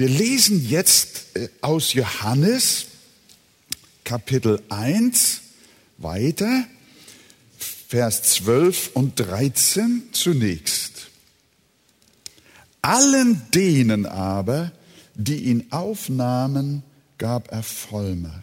[0.00, 2.86] Wir lesen jetzt äh, aus Johannes
[4.02, 5.42] Kapitel 1
[5.98, 6.64] weiter,
[7.86, 11.10] Vers 12 und 13 zunächst.
[12.80, 14.72] Allen denen aber,
[15.16, 16.82] die ihn aufnahmen,
[17.18, 18.42] gab er Vollmacht,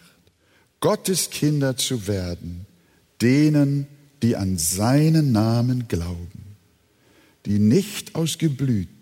[0.80, 2.68] Gottes Kinder zu werden,
[3.20, 3.88] denen,
[4.22, 6.56] die an seinen Namen glauben,
[7.48, 8.97] die nicht aus Geblüt,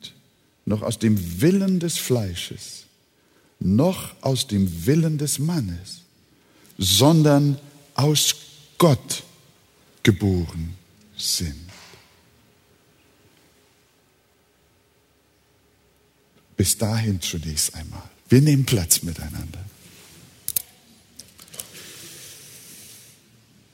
[0.65, 2.85] noch aus dem Willen des Fleisches,
[3.59, 6.01] noch aus dem Willen des Mannes,
[6.77, 7.59] sondern
[7.93, 8.35] aus
[8.77, 9.23] Gott
[10.03, 10.75] geboren
[11.15, 11.65] sind.
[16.57, 18.09] Bis dahin zunächst einmal.
[18.29, 19.63] Wir nehmen Platz miteinander.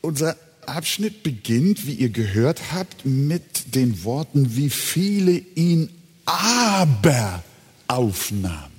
[0.02, 5.90] Unser Abschnitt beginnt, wie ihr gehört habt, mit den Worten, wie viele ihn
[6.32, 7.44] aber
[7.88, 8.72] aufnahmen.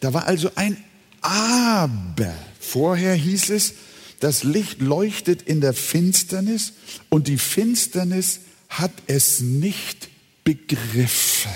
[0.00, 0.76] Da war also ein
[1.20, 2.34] Aber.
[2.60, 3.74] Vorher hieß es,
[4.20, 6.72] das Licht leuchtet in der Finsternis
[7.10, 10.08] und die Finsternis hat es nicht
[10.44, 11.50] begriffen.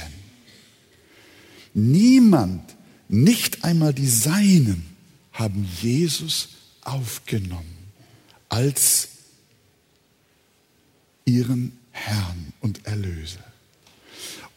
[1.73, 2.77] Niemand,
[3.09, 4.85] nicht einmal die Seinen,
[5.33, 6.51] haben Jesus
[6.83, 7.93] aufgenommen
[8.49, 9.09] als
[11.25, 13.45] ihren Herrn und Erlöser.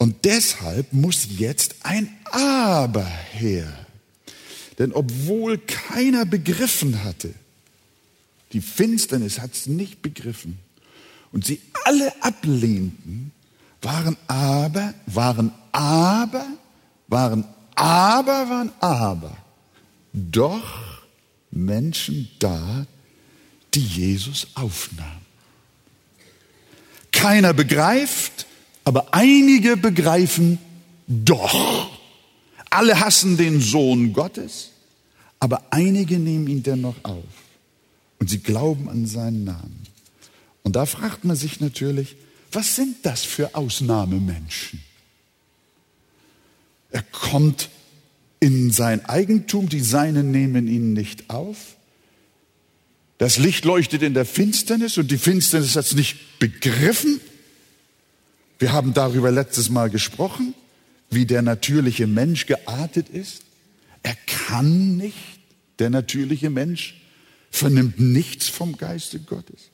[0.04, 3.72] Und deshalb muss jetzt ein Aber her.
[4.78, 7.32] Denn obwohl keiner begriffen hatte,
[8.52, 10.58] die Finsternis hat es nicht begriffen,
[11.32, 13.32] und sie alle ablehnten,
[13.80, 16.48] waren aber, waren aber,
[17.08, 19.38] waren aber, waren aber,
[20.12, 21.08] doch
[21.50, 22.84] Menschen da,
[23.72, 25.24] die Jesus aufnahmen.
[27.10, 28.44] Keiner begreift,
[28.84, 30.58] aber einige begreifen
[31.06, 31.90] doch.
[32.70, 34.70] Alle hassen den Sohn Gottes,
[35.40, 37.24] aber einige nehmen ihn dennoch auf.
[38.18, 39.82] Und sie glauben an seinen Namen.
[40.62, 42.16] Und da fragt man sich natürlich,
[42.52, 44.80] was sind das für Ausnahmemenschen?
[46.90, 47.68] Er kommt
[48.40, 51.76] in sein Eigentum, die Seinen nehmen ihn nicht auf.
[53.18, 57.20] Das Licht leuchtet in der Finsternis und die Finsternis hat es nicht begriffen.
[58.64, 60.54] Wir haben darüber letztes Mal gesprochen,
[61.10, 63.42] wie der natürliche Mensch geartet ist.
[64.02, 65.38] Er kann nicht,
[65.78, 66.98] der natürliche Mensch
[67.50, 69.68] vernimmt nichts vom Geiste Gottes.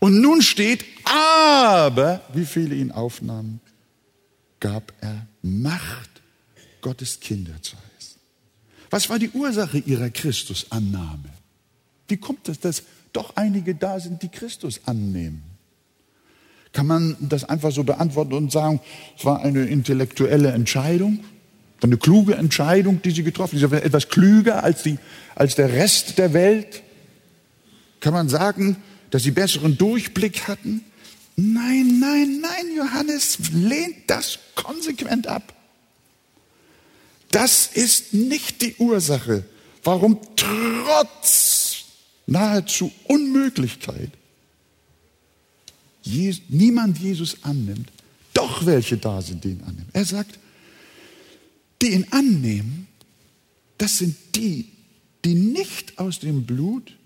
[0.00, 3.60] Und nun steht, aber, wie viele ihn aufnahmen,
[4.58, 6.10] gab er Macht,
[6.80, 8.18] Gottes Kinder zu heißen.
[8.90, 11.30] Was war die Ursache ihrer Christusannahme?
[12.08, 12.82] Wie kommt es, dass
[13.12, 15.49] doch einige da sind, die Christus annehmen?
[16.72, 18.80] Kann man das einfach so beantworten und sagen,
[19.18, 21.24] es war eine intellektuelle Entscheidung,
[21.82, 24.98] eine kluge Entscheidung, die sie getroffen waren etwas klüger als, die,
[25.34, 26.82] als der Rest der Welt.
[28.00, 28.76] Kann man sagen,
[29.10, 30.84] dass sie besseren Durchblick hatten?
[31.36, 35.54] Nein, nein, nein, Johannes lehnt das konsequent ab.
[37.30, 39.44] Das ist nicht die Ursache,
[39.82, 41.84] warum trotz
[42.26, 44.10] nahezu Unmöglichkeit
[46.04, 47.90] niemand Jesus annimmt,
[48.34, 49.88] doch welche da sind, die ihn annehmen.
[49.92, 50.38] Er sagt,
[51.82, 52.86] die ihn annehmen,
[53.78, 54.70] das sind die,
[55.24, 56.96] die nicht aus dem Blut,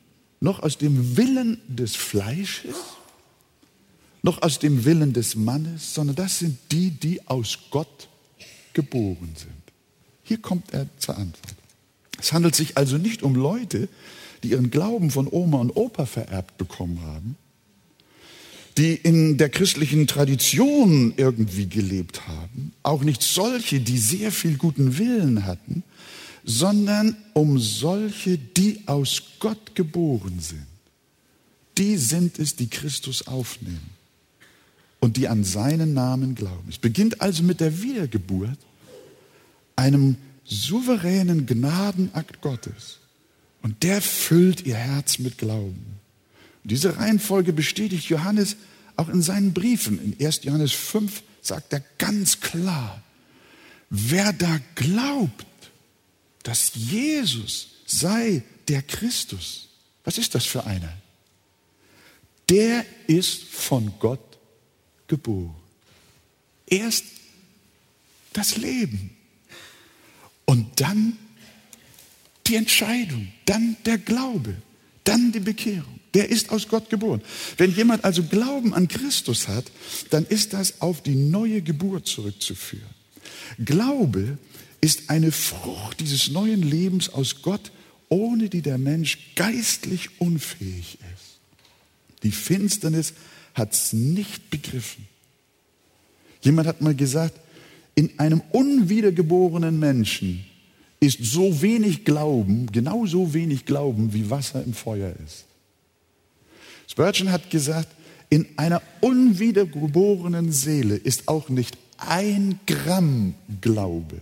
[0.41, 2.77] noch aus dem Willen des Fleisches,
[4.23, 8.09] noch aus dem Willen des Mannes, sondern das sind die, die aus Gott
[8.73, 9.53] geboren sind.
[10.23, 11.55] Hier kommt er zur Antwort.
[12.19, 13.89] Es handelt sich also nicht um Leute,
[14.43, 17.37] die ihren Glauben von Oma und Opa vererbt bekommen haben,
[18.77, 24.99] die in der christlichen Tradition irgendwie gelebt haben, auch nicht solche, die sehr viel guten
[24.99, 25.85] Willen hatten,
[26.45, 30.67] sondern um solche, die aus Gott geboren sind.
[31.79, 33.91] Die sind es, die Christus aufnehmen
[35.01, 36.69] und die an seinen Namen glauben.
[36.69, 38.59] Es beginnt also mit der Wiedergeburt,
[39.77, 42.99] einem souveränen Gnadenakt Gottes.
[43.63, 45.99] Und der füllt ihr Herz mit Glauben.
[46.65, 48.57] Diese Reihenfolge bestätigt Johannes
[48.97, 49.99] auch in seinen Briefen.
[50.03, 50.45] In 1.
[50.45, 53.03] Johannes 5 sagt er ganz klar,
[53.91, 55.47] wer da glaubt,
[56.43, 59.69] dass Jesus sei der Christus,
[60.05, 60.93] was ist das für einer?
[62.49, 64.39] Der ist von Gott
[65.07, 65.55] geboren.
[66.67, 67.05] Erst
[68.33, 69.11] das Leben
[70.45, 71.19] und dann
[72.47, 74.55] die Entscheidung, dann der Glaube,
[75.05, 75.94] dann die Bekehrung.
[76.15, 77.21] Der ist aus Gott geboren.
[77.57, 79.65] Wenn jemand also Glauben an Christus hat,
[80.11, 82.87] dann ist das auf die neue Geburt zurückzuführen.
[83.65, 84.39] Glaube
[84.81, 87.73] ist eine Frucht dieses neuen Lebens aus Gott,
[88.09, 91.39] ohne die der Mensch geistlich unfähig ist.
[92.23, 93.15] Die Finsternis
[93.55, 95.07] hat es nicht begriffen.
[96.43, 97.41] Jemand hat mal gesagt,
[97.95, 100.45] in einem unwiedergeborenen Menschen
[101.01, 105.45] ist so wenig Glauben, genauso wenig Glauben wie Wasser im Feuer ist.
[106.87, 107.89] Spurgeon hat gesagt,
[108.31, 114.21] in einer unwiedergeborenen Seele ist auch nicht ein Gramm Glaube.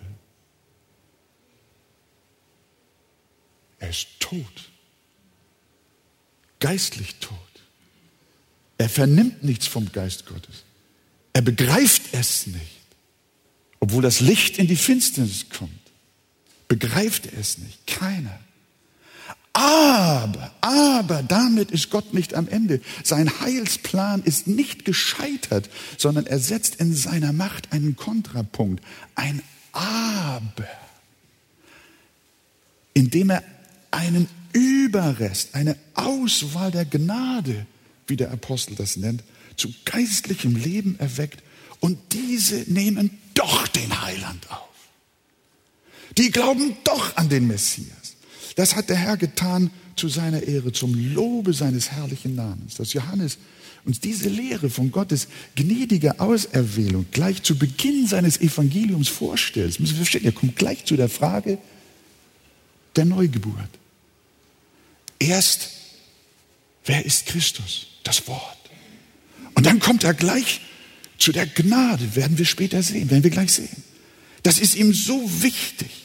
[3.78, 4.70] Er ist tot,
[6.60, 7.38] geistlich tot.
[8.78, 10.64] Er vernimmt nichts vom Geist Gottes.
[11.32, 12.82] Er begreift es nicht,
[13.80, 15.72] obwohl das Licht in die Finsternis kommt.
[16.68, 18.38] Begreift er es nicht, keiner.
[19.62, 22.80] Aber, aber damit ist Gott nicht am Ende.
[23.04, 28.82] Sein Heilsplan ist nicht gescheitert, sondern er setzt in seiner Macht einen Kontrapunkt,
[29.14, 30.66] ein Aber,
[32.92, 33.44] indem er
[33.92, 37.66] einen Überrest, eine Auswahl der Gnade,
[38.08, 39.22] wie der Apostel das nennt,
[39.56, 41.40] zu geistlichem Leben erweckt
[41.78, 44.68] und diese nehmen doch den Heiland auf.
[46.18, 48.01] Die glauben doch an den Messias.
[48.56, 52.74] Das hat der Herr getan zu seiner Ehre, zum Lobe seines herrlichen Namens.
[52.74, 53.38] Dass Johannes
[53.84, 59.80] uns diese Lehre von Gottes gnädiger Auserwählung gleich zu Beginn seines Evangeliums vorstellt.
[59.80, 60.24] Müssen wir verstehen.
[60.24, 61.58] Er kommt gleich zu der Frage
[62.96, 63.70] der Neugeburt.
[65.18, 65.70] Erst,
[66.84, 67.88] wer ist Christus?
[68.04, 68.58] Das Wort.
[69.54, 70.60] Und dann kommt er gleich
[71.18, 73.84] zu der Gnade, werden wir später sehen, werden wir gleich sehen.
[74.42, 76.01] Das ist ihm so wichtig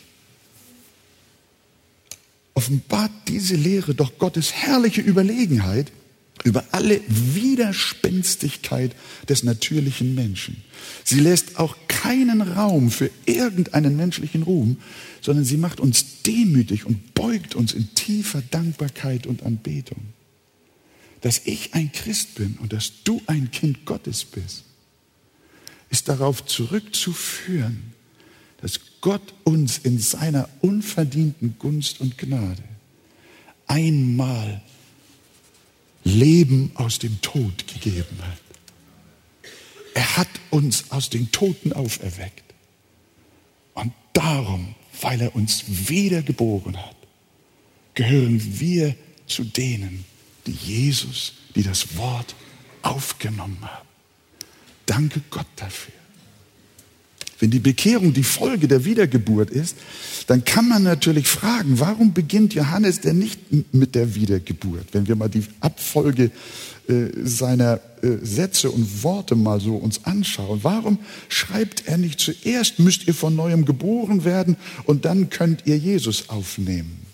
[2.58, 5.92] offenbart diese Lehre doch Gottes herrliche Überlegenheit
[6.44, 8.96] über alle Widerspenstigkeit
[9.30, 10.64] des natürlichen Menschen.
[11.04, 14.78] Sie lässt auch keinen Raum für irgendeinen menschlichen Ruhm,
[15.22, 20.02] sondern sie macht uns demütig und beugt uns in tiefer Dankbarkeit und Anbetung.
[21.22, 24.64] Dass ich ein Christ bin und dass du ein Kind Gottes bist,
[25.92, 27.94] ist darauf zurückzuführen,
[28.62, 32.64] dass Gott uns in seiner unverdienten Gunst und Gnade
[33.68, 34.62] einmal
[36.04, 38.42] Leben aus dem Tod gegeben hat.
[39.94, 42.44] Er hat uns aus den Toten auferweckt.
[43.74, 46.96] Und darum, weil er uns wiedergeboren hat,
[47.94, 48.96] gehören wir
[49.28, 50.06] zu denen,
[50.46, 52.36] die Jesus, die das Wort
[52.82, 53.88] aufgenommen haben.
[54.86, 55.97] Danke Gott dafür.
[57.40, 59.76] Wenn die Bekehrung die Folge der Wiedergeburt ist,
[60.26, 63.40] dann kann man natürlich fragen, warum beginnt Johannes denn nicht
[63.74, 64.88] mit der Wiedergeburt?
[64.92, 66.32] Wenn wir mal die Abfolge
[66.88, 70.98] äh, seiner äh, Sätze und Worte mal so uns anschauen, warum
[71.30, 76.30] schreibt er nicht zuerst, müsst ihr von neuem geboren werden und dann könnt ihr Jesus
[76.30, 77.06] aufnehmen?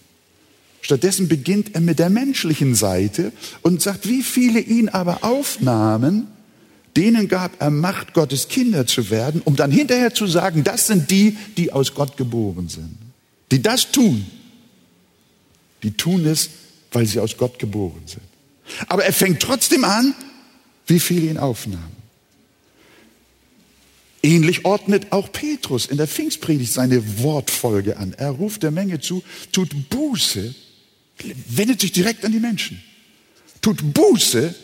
[0.83, 3.31] Stattdessen beginnt er mit der menschlichen Seite
[3.61, 6.27] und sagt, wie viele ihn aber aufnahmen,
[6.95, 11.09] denen gab er Macht, Gottes Kinder zu werden, um dann hinterher zu sagen, das sind
[11.09, 12.97] die, die aus Gott geboren sind.
[13.51, 14.25] Die das tun.
[15.81, 16.49] Die tun es,
[16.91, 18.23] weil sie aus Gott geboren sind.
[18.87, 20.13] Aber er fängt trotzdem an,
[20.87, 22.03] wie viele ihn aufnahmen.
[24.21, 28.13] Ähnlich ordnet auch Petrus in der Pfingstpredigt seine Wortfolge an.
[28.17, 30.55] Er ruft der Menge zu, tut Buße,
[31.49, 32.81] wendet sich direkt an die Menschen.
[33.61, 34.55] Tut Buße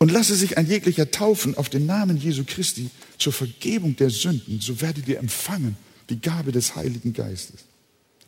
[0.00, 4.60] und lasse sich ein jeglicher taufen auf den Namen Jesu Christi zur Vergebung der Sünden,
[4.60, 5.76] so werdet ihr empfangen
[6.08, 7.60] die Gabe des Heiligen Geistes.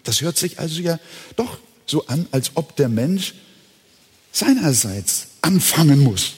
[0.05, 1.01] Das hört sich also ja
[1.35, 3.35] doch so an, als ob der Mensch
[4.33, 6.35] seinerseits anfangen muss.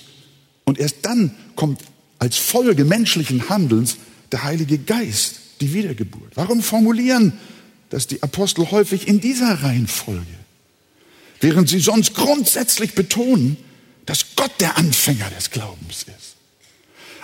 [0.64, 1.80] Und erst dann kommt
[2.18, 3.96] als Folge menschlichen Handelns
[4.30, 6.32] der Heilige Geist, die Wiedergeburt.
[6.36, 7.32] Warum formulieren
[7.90, 10.22] das die Apostel häufig in dieser Reihenfolge?
[11.40, 13.56] Während sie sonst grundsätzlich betonen,
[14.06, 16.36] dass Gott der Anfänger des Glaubens ist.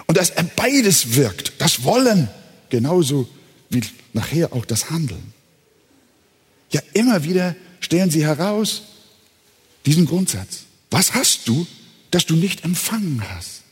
[0.07, 2.29] Und dass er beides wirkt, das Wollen
[2.69, 3.29] genauso
[3.69, 3.83] wie
[4.13, 5.33] nachher auch das Handeln.
[6.71, 8.83] Ja, immer wieder stellen sie heraus
[9.87, 10.65] diesen Grundsatz.
[10.91, 11.67] Was hast du,
[12.11, 13.63] das du nicht empfangen hast?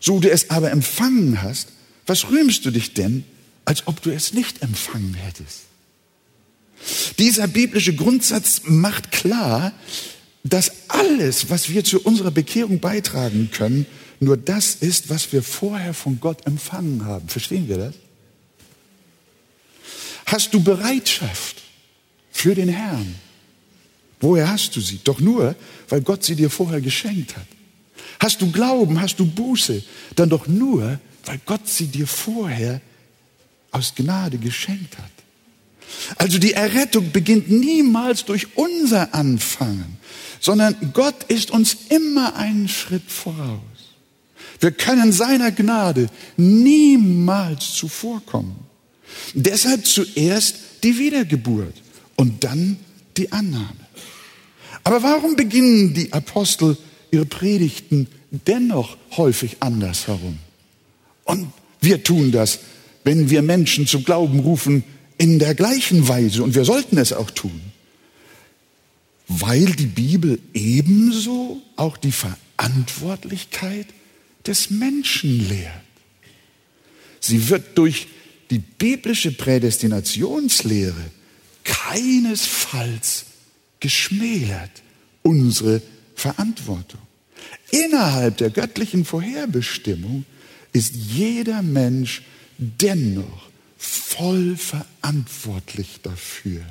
[0.00, 1.68] So du es aber empfangen hast,
[2.06, 3.24] was rühmst du dich denn,
[3.64, 5.62] als ob du es nicht empfangen hättest?
[7.18, 9.72] Dieser biblische Grundsatz macht klar,
[10.48, 13.86] dass alles, was wir zu unserer Bekehrung beitragen können,
[14.20, 17.28] nur das ist, was wir vorher von Gott empfangen haben.
[17.28, 17.94] Verstehen wir das?
[20.26, 21.62] Hast du Bereitschaft
[22.30, 23.14] für den Herrn?
[24.20, 25.00] Woher hast du sie?
[25.04, 25.54] Doch nur,
[25.88, 27.46] weil Gott sie dir vorher geschenkt hat.
[28.18, 29.82] Hast du Glauben, hast du Buße?
[30.14, 32.80] Dann doch nur, weil Gott sie dir vorher
[33.70, 35.10] aus Gnade geschenkt hat.
[36.16, 39.98] Also die Errettung beginnt niemals durch unser Anfangen,
[40.40, 43.60] sondern Gott ist uns immer einen Schritt voraus.
[44.60, 48.56] Wir können seiner Gnade niemals zuvorkommen.
[49.34, 51.74] Deshalb zuerst die Wiedergeburt
[52.16, 52.78] und dann
[53.16, 53.86] die Annahme.
[54.84, 56.76] Aber warum beginnen die Apostel
[57.10, 60.38] ihre Predigten dennoch häufig andersherum?
[61.24, 61.48] Und
[61.80, 62.60] wir tun das,
[63.04, 64.84] wenn wir Menschen zum Glauben rufen,
[65.18, 66.42] in der gleichen Weise.
[66.42, 67.60] Und wir sollten es auch tun.
[69.28, 73.86] Weil die Bibel ebenso auch die Verantwortlichkeit
[74.46, 75.72] des Menschen lehrt.
[77.20, 78.06] Sie wird durch
[78.50, 81.10] die biblische Prädestinationslehre
[81.64, 83.24] keinesfalls
[83.80, 84.70] geschmälert,
[85.22, 85.82] unsere
[86.14, 87.00] Verantwortung.
[87.70, 90.24] Innerhalb der göttlichen Vorherbestimmung
[90.72, 92.22] ist jeder Mensch
[92.58, 93.46] dennoch
[93.76, 96.64] voll verantwortlich dafür,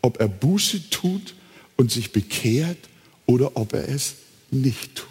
[0.00, 1.34] ob er Buße tut
[1.76, 2.78] und sich bekehrt
[3.26, 4.14] oder ob er es
[4.50, 5.08] nicht tut.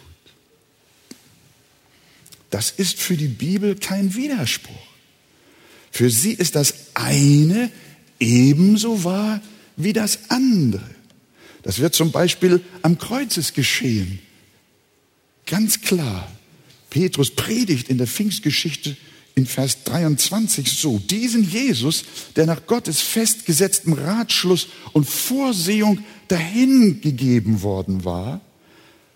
[2.50, 4.74] Das ist für die Bibel kein Widerspruch.
[5.90, 7.70] Für sie ist das eine
[8.20, 9.40] ebenso wahr
[9.76, 10.88] wie das andere.
[11.62, 14.18] Das wird zum Beispiel am Kreuzes geschehen.
[15.46, 16.30] Ganz klar.
[16.90, 18.96] Petrus predigt in der Pfingstgeschichte
[19.34, 22.04] in Vers 23 so, diesen Jesus,
[22.36, 28.40] der nach Gottes festgesetztem Ratschluss und Vorsehung dahingegeben worden war,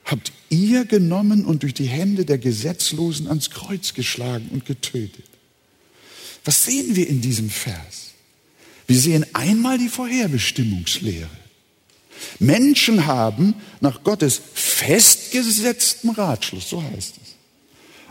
[0.05, 5.25] habt ihr genommen und durch die Hände der Gesetzlosen ans Kreuz geschlagen und getötet.
[6.45, 8.13] Was sehen wir in diesem Vers?
[8.87, 11.29] Wir sehen einmal die Vorherbestimmungslehre.
[12.39, 17.36] Menschen haben nach Gottes festgesetztem Ratschluss, so heißt es,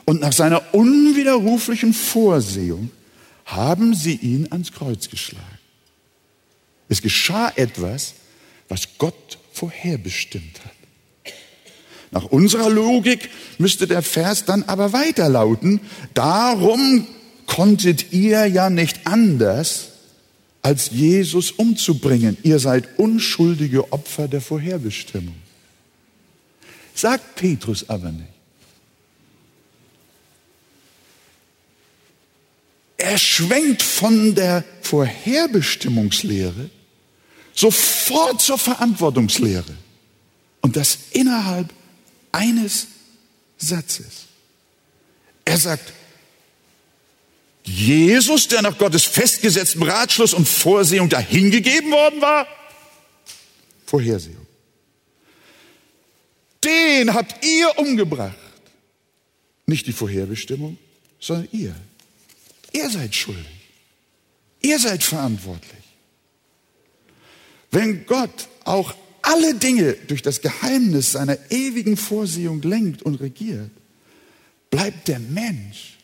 [0.06, 2.92] und nach seiner unwiderruflichen Vorsehung
[3.46, 5.44] haben sie ihn ans Kreuz geschlagen.
[6.88, 8.14] Es geschah etwas,
[8.70, 11.34] was Gott vorherbestimmt hat.
[12.12, 15.82] Nach unserer Logik müsste der Vers dann aber weiter lauten,
[16.14, 17.08] darum
[17.48, 19.90] konntet ihr ja nicht anders,
[20.62, 22.38] als Jesus umzubringen.
[22.42, 25.36] Ihr seid unschuldige Opfer der Vorherbestimmung.
[26.96, 28.35] Sagt Petrus aber nicht.
[33.06, 36.72] Er schwenkt von der Vorherbestimmungslehre
[37.54, 39.78] sofort zur Verantwortungslehre.
[40.62, 41.72] Und das innerhalb
[42.32, 42.88] eines
[43.60, 44.26] Satzes.
[45.46, 45.94] Er sagt,
[47.64, 52.48] Jesus, der nach Gottes festgesetztem Ratschluss und Vorsehung dahingegeben worden war,
[53.86, 54.48] Vorhersehung.
[56.64, 58.36] Den habt ihr umgebracht.
[59.68, 60.80] Nicht die Vorherbestimmung,
[61.20, 61.76] sondern ihr.
[62.76, 63.46] Ihr seid schuldig.
[64.62, 65.84] Ihr seid verantwortlich.
[67.72, 73.72] Wenn Gott auch alle Dinge durch das Geheimnis seiner ewigen Vorsehung lenkt und regiert,
[74.70, 75.98] bleibt der Mensch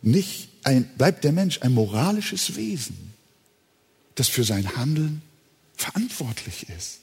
[0.00, 3.12] nicht ein, bleibt der Mensch ein moralisches Wesen,
[4.14, 5.20] das für sein Handeln
[5.76, 7.00] verantwortlich ist.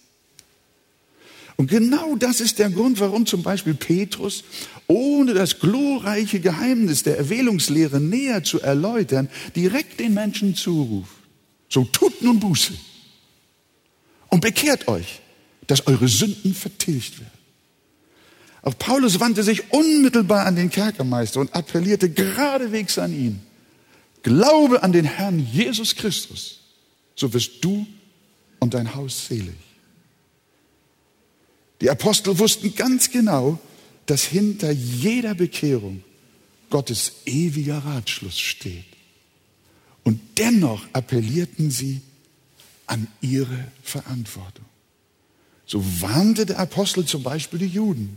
[1.55, 4.43] Und genau das ist der Grund, warum zum Beispiel Petrus,
[4.87, 11.11] ohne das glorreiche Geheimnis der Erwählungslehre näher zu erläutern, direkt den Menschen zuruft.
[11.69, 12.73] So tut nun Buße
[14.29, 15.21] und bekehrt euch,
[15.67, 17.31] dass eure Sünden vertilgt werden.
[18.63, 23.41] Auch Paulus wandte sich unmittelbar an den Kerkermeister und appellierte geradewegs an ihn.
[24.23, 26.61] Glaube an den Herrn Jesus Christus,
[27.15, 27.85] so wirst du
[28.59, 29.72] und dein Haus selig.
[31.83, 33.59] Die Apostel wussten ganz genau,
[34.05, 36.01] dass hinter jeder Bekehrung
[36.69, 38.85] Gottes ewiger Ratschluss steht.
[40.05, 41.99] Und dennoch appellierten sie
[42.87, 44.63] an ihre Verantwortung.
[45.65, 48.15] So warnte der Apostel zum Beispiel die Juden.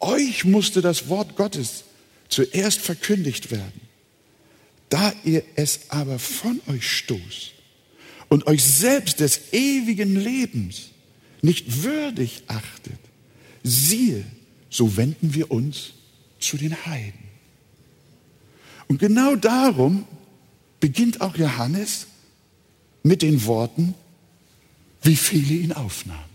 [0.00, 1.84] Euch musste das Wort Gottes
[2.28, 3.80] zuerst verkündigt werden.
[4.90, 7.52] Da ihr es aber von euch stoßt
[8.28, 10.90] und euch selbst des ewigen Lebens
[11.44, 12.98] nicht würdig achtet,
[13.62, 14.24] siehe,
[14.70, 15.92] so wenden wir uns
[16.40, 17.20] zu den Heiden.
[18.88, 20.06] Und genau darum
[20.80, 22.06] beginnt auch Johannes
[23.02, 23.94] mit den Worten,
[25.02, 26.34] wie viele ihn aufnahmen.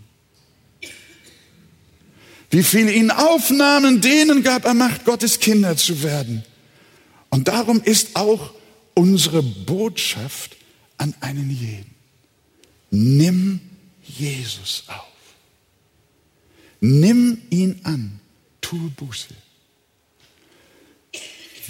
[2.50, 6.44] Wie viele ihn aufnahmen, denen gab er Macht, Gottes Kinder zu werden.
[7.30, 8.54] Und darum ist auch
[8.94, 10.56] unsere Botschaft
[10.98, 11.94] an einen jeden.
[12.90, 13.69] Nimm
[14.18, 15.06] Jesus auf.
[16.80, 18.20] Nimm ihn an.
[18.60, 19.34] Tue Buße.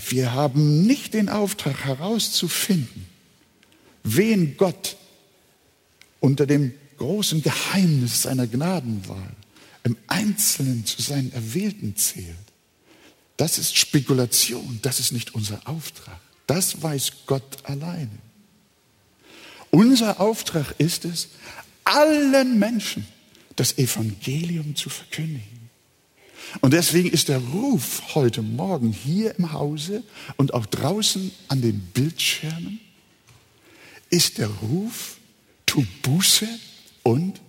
[0.09, 3.07] Wir haben nicht den Auftrag herauszufinden,
[4.03, 4.97] wen Gott
[6.21, 9.35] unter dem großen Geheimnis seiner Gnadenwahl
[9.85, 12.37] im Einzelnen zu seinen Erwählten zählt,
[13.37, 16.21] das ist Spekulation, das ist nicht unser Auftrag.
[16.47, 18.19] Das weiß Gott alleine.
[19.71, 21.29] Unser Auftrag ist es,
[21.91, 23.07] allen Menschen
[23.57, 25.71] das Evangelium zu verkündigen.
[26.61, 30.03] Und deswegen ist der Ruf heute Morgen hier im Hause
[30.37, 32.81] und auch draußen an den Bildschirmen,
[34.09, 35.19] ist der Ruf,
[35.67, 36.49] tu Buße
[37.05, 37.41] und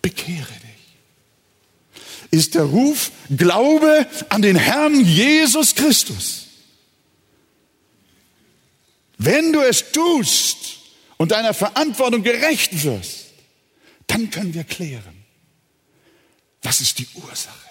[0.00, 2.32] bekehre dich.
[2.32, 6.46] Ist der Ruf, glaube an den Herrn Jesus Christus.
[9.18, 10.78] Wenn du es tust
[11.16, 13.21] und deiner Verantwortung gerecht wirst,
[14.06, 15.24] dann können wir klären,
[16.62, 17.70] was ist die Ursache,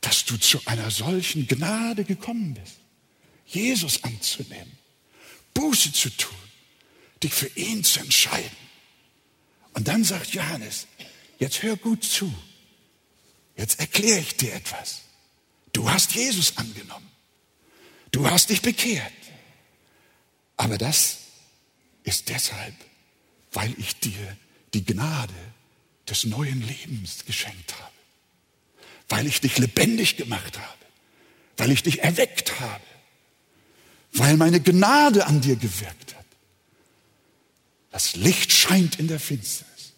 [0.00, 2.76] dass du zu einer solchen Gnade gekommen bist,
[3.46, 4.78] Jesus anzunehmen,
[5.54, 6.36] Buße zu tun,
[7.22, 8.56] dich für ihn zu entscheiden.
[9.72, 10.86] Und dann sagt Johannes,
[11.38, 12.32] jetzt hör gut zu,
[13.56, 15.02] jetzt erkläre ich dir etwas.
[15.72, 17.10] Du hast Jesus angenommen,
[18.10, 19.12] du hast dich bekehrt,
[20.56, 21.18] aber das
[22.04, 22.74] ist deshalb,
[23.52, 24.36] weil ich dir
[24.76, 25.34] die Gnade
[26.08, 27.92] des neuen Lebens geschenkt habe,
[29.08, 30.84] weil ich dich lebendig gemacht habe,
[31.56, 32.84] weil ich dich erweckt habe,
[34.12, 36.26] weil meine Gnade an dir gewirkt hat.
[37.90, 39.94] Das Licht scheint in der Finsternis.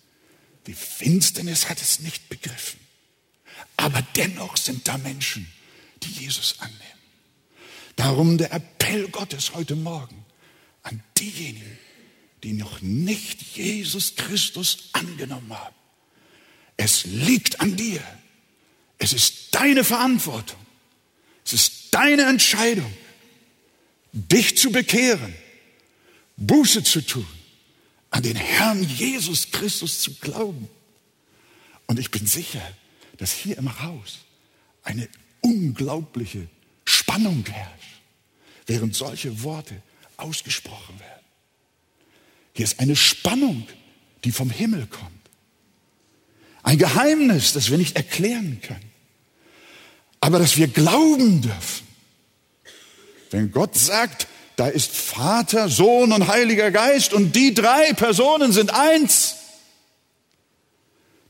[0.69, 2.79] Die Finsternis hat es nicht begriffen.
[3.77, 5.51] Aber dennoch sind da Menschen,
[6.05, 6.79] die Jesus annehmen.
[7.97, 10.25] Darum der Appell Gottes heute Morgen
[10.85, 11.79] an diejenigen,
[12.43, 15.75] die noch nicht Jesus Christus angenommen haben.
[16.77, 18.03] Es liegt an dir.
[18.99, 20.59] Es ist deine Verantwortung.
[21.45, 22.93] Es ist deine Entscheidung,
[24.13, 25.35] dich zu bekehren,
[26.37, 27.27] Buße zu tun,
[28.11, 30.69] an den Herrn Jesus Christus zu glauben.
[31.87, 32.63] Und ich bin sicher,
[33.17, 34.19] dass hier im Haus
[34.83, 35.09] eine
[35.41, 36.49] unglaubliche
[36.85, 38.01] Spannung herrscht,
[38.67, 39.83] während solche Worte
[40.17, 41.18] ausgesprochen werden.
[42.59, 43.69] Hier ist eine Spannung,
[44.25, 45.13] die vom Himmel kommt.
[46.65, 48.91] Ein Geheimnis, das wir nicht erklären können,
[50.19, 51.87] aber das wir glauben dürfen.
[53.31, 58.75] Wenn Gott sagt, da ist Vater, Sohn und Heiliger Geist und die drei Personen sind
[58.75, 59.37] eins,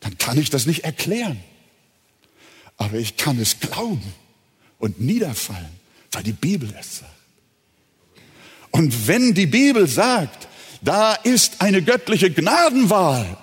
[0.01, 1.39] dann kann ich das nicht erklären.
[2.79, 4.15] Aber ich kann es glauben
[4.79, 5.79] und niederfallen,
[6.11, 7.13] weil die Bibel es sagt.
[8.71, 10.49] Und wenn die Bibel sagt,
[10.83, 13.37] da ist eine göttliche Gnadenwahl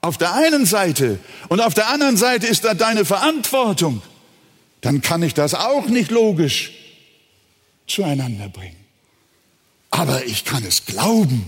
[0.00, 1.18] auf der einen Seite
[1.48, 4.02] und auf der anderen Seite ist da deine Verantwortung,
[4.80, 6.72] dann kann ich das auch nicht logisch
[7.86, 8.76] zueinander bringen.
[9.90, 11.46] Aber ich kann es glauben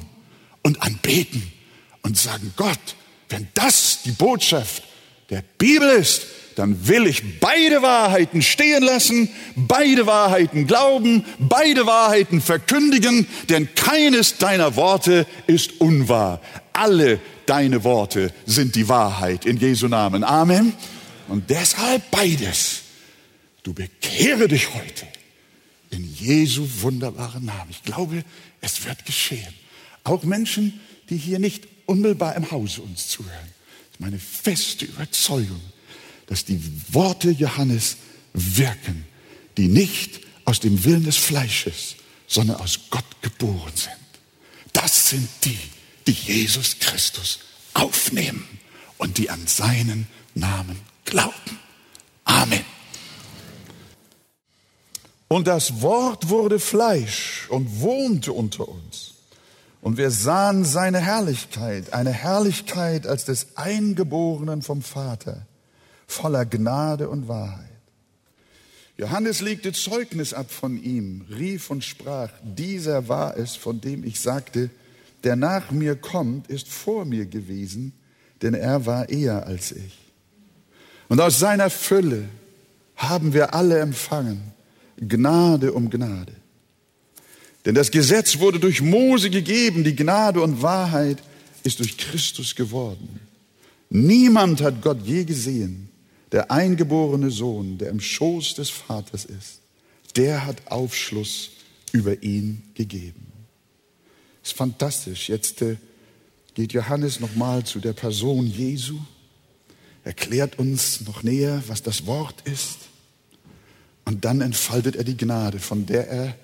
[0.62, 1.52] und anbeten
[2.02, 2.78] und sagen, Gott,
[3.28, 4.82] wenn das die Botschaft
[5.30, 6.26] der Bibel ist,
[6.58, 14.38] dann will ich beide Wahrheiten stehen lassen, beide Wahrheiten glauben, beide Wahrheiten verkündigen, denn keines
[14.38, 16.40] deiner Worte ist unwahr.
[16.72, 20.24] Alle deine Worte sind die Wahrheit in Jesu Namen.
[20.24, 20.72] Amen.
[21.28, 22.82] Und deshalb beides.
[23.62, 25.06] Du bekehre dich heute
[25.90, 27.70] in Jesu wunderbaren Namen.
[27.70, 28.24] Ich glaube,
[28.60, 29.54] es wird geschehen.
[30.02, 33.36] Auch Menschen, die hier nicht unmittelbar im Hause uns zuhören.
[33.36, 35.60] Das ist meine feste Überzeugung
[36.28, 36.62] dass die
[36.92, 37.96] Worte Johannes
[38.32, 39.06] wirken,
[39.56, 43.96] die nicht aus dem Willen des Fleisches, sondern aus Gott geboren sind.
[44.72, 45.58] Das sind die,
[46.06, 47.40] die Jesus Christus
[47.74, 48.46] aufnehmen
[48.98, 51.58] und die an seinen Namen glauben.
[52.24, 52.64] Amen.
[55.28, 59.14] Und das Wort wurde Fleisch und wohnte unter uns.
[59.80, 65.46] Und wir sahen seine Herrlichkeit, eine Herrlichkeit als des Eingeborenen vom Vater
[66.08, 67.68] voller Gnade und Wahrheit.
[68.96, 74.18] Johannes legte Zeugnis ab von ihm, rief und sprach, dieser war es, von dem ich
[74.18, 74.70] sagte,
[75.22, 77.92] der nach mir kommt, ist vor mir gewesen,
[78.42, 79.96] denn er war eher als ich.
[81.08, 82.24] Und aus seiner Fülle
[82.96, 84.40] haben wir alle empfangen,
[84.96, 86.32] Gnade um Gnade.
[87.64, 91.18] Denn das Gesetz wurde durch Mose gegeben, die Gnade und Wahrheit
[91.62, 93.20] ist durch Christus geworden.
[93.90, 95.87] Niemand hat Gott je gesehen
[96.32, 99.60] der eingeborene Sohn, der im Schoß des Vaters ist,
[100.16, 101.50] der hat Aufschluss
[101.92, 103.26] über ihn gegeben.
[104.42, 105.28] Ist fantastisch.
[105.28, 105.76] Jetzt äh,
[106.54, 108.98] geht Johannes nochmal zu der Person Jesu,
[110.04, 112.78] erklärt uns noch näher, was das Wort ist.
[114.04, 116.34] Und dann entfaltet er die Gnade, von der er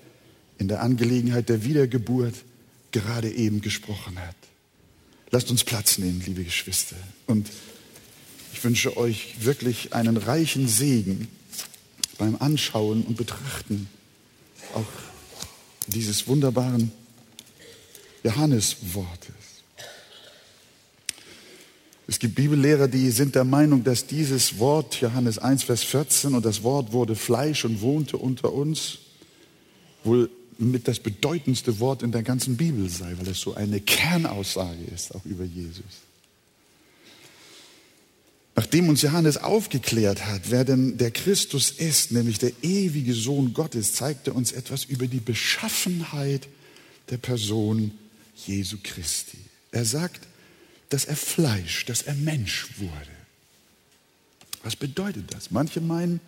[0.57, 2.35] in der Angelegenheit der Wiedergeburt
[2.91, 4.35] gerade eben gesprochen hat.
[5.31, 6.95] Lasst uns Platz nehmen, liebe Geschwister.
[7.27, 7.49] Und
[8.55, 11.27] ich wünsche euch wirklich einen reichen Segen
[12.17, 13.89] beim Anschauen und Betrachten
[14.73, 14.85] auch
[15.87, 16.91] dieses wunderbaren
[18.23, 19.35] Johanneswortes.
[22.07, 26.45] Es gibt Bibellehrer, die sind der Meinung, dass dieses Wort, Johannes 1, Vers 14, und
[26.45, 28.99] das Wort wurde Fleisch und wohnte unter uns,
[30.05, 34.85] wohl mit das bedeutendste Wort in der ganzen Bibel sei, weil es so eine Kernaussage
[34.93, 36.04] ist, auch über Jesus.
[38.55, 43.93] Nachdem uns Johannes aufgeklärt hat, wer denn der Christus ist, nämlich der ewige Sohn Gottes,
[43.93, 46.47] zeigt er uns etwas über die Beschaffenheit
[47.09, 47.91] der Person
[48.47, 49.37] Jesu Christi.
[49.71, 50.25] Er sagt,
[50.89, 53.11] dass er Fleisch, dass er Mensch wurde.
[54.63, 55.51] Was bedeutet das?
[55.51, 56.21] Manche meinen,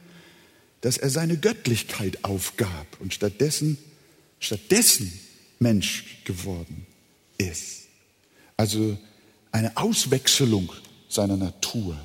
[0.81, 3.77] dass er seine Göttlichkeit aufgab und stattdessen,
[4.41, 5.17] stattdessen
[5.59, 6.85] Mensch geworden
[7.37, 7.83] ist.
[8.57, 8.97] Also
[9.51, 10.71] eine Auswechselung
[11.07, 11.97] seiner Natur.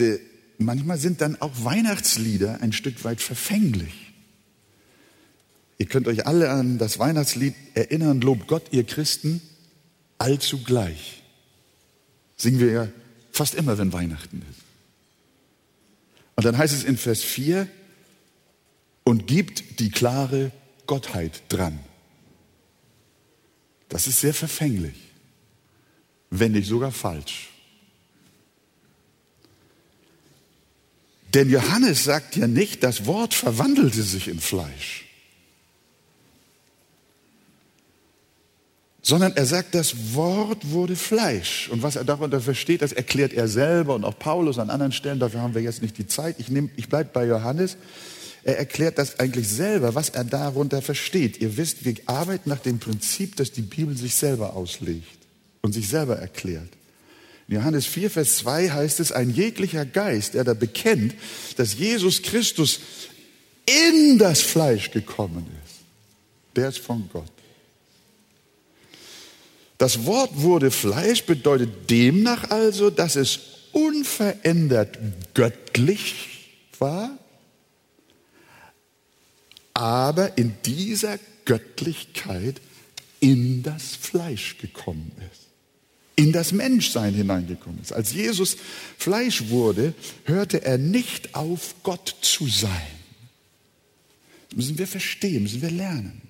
[0.00, 0.18] Äh,
[0.58, 4.12] manchmal sind dann auch Weihnachtslieder ein Stück weit verfänglich.
[5.78, 9.40] Ihr könnt euch alle an das Weihnachtslied erinnern, Lob Gott, ihr Christen,
[10.18, 11.22] allzu gleich.
[12.36, 12.88] Singen wir ja
[13.32, 14.60] fast immer, wenn Weihnachten ist.
[16.36, 17.68] Und dann heißt es in Vers 4,
[19.04, 20.50] und gibt die klare
[20.86, 21.78] Gottheit dran.
[23.88, 24.96] Das ist sehr verfänglich,
[26.30, 27.50] wenn nicht sogar falsch.
[31.34, 35.04] Denn Johannes sagt ja nicht, das Wort verwandelte sich in Fleisch,
[39.02, 41.68] sondern er sagt, das Wort wurde Fleisch.
[41.70, 45.18] Und was er darunter versteht, das erklärt er selber und auch Paulus an anderen Stellen,
[45.18, 46.36] dafür haben wir jetzt nicht die Zeit.
[46.38, 47.76] Ich, ich bleibe bei Johannes.
[48.44, 51.40] Er erklärt das eigentlich selber, was er darunter versteht.
[51.40, 55.18] Ihr wisst, wir arbeiten nach dem Prinzip, dass die Bibel sich selber auslegt
[55.62, 56.68] und sich selber erklärt.
[57.48, 61.14] In Johannes 4, Vers 2 heißt es, ein jeglicher Geist, der da bekennt,
[61.56, 62.80] dass Jesus Christus
[63.66, 65.76] in das Fleisch gekommen ist,
[66.56, 67.30] der ist von Gott.
[69.76, 73.40] Das Wort wurde Fleisch bedeutet demnach also, dass es
[73.72, 74.98] unverändert
[75.34, 77.18] göttlich war,
[79.74, 82.60] aber in dieser Göttlichkeit
[83.20, 85.43] in das Fleisch gekommen ist
[86.16, 87.92] in das Menschsein hineingekommen ist.
[87.92, 88.56] Als Jesus
[88.98, 92.70] Fleisch wurde, hörte er nicht auf, Gott zu sein.
[94.48, 96.22] Das müssen wir verstehen, müssen wir lernen.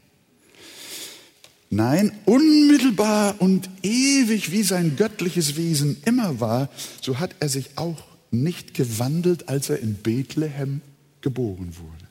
[1.70, 6.70] Nein, unmittelbar und ewig wie sein göttliches Wesen immer war,
[7.00, 10.82] so hat er sich auch nicht gewandelt, als er in Bethlehem
[11.20, 12.03] geboren wurde.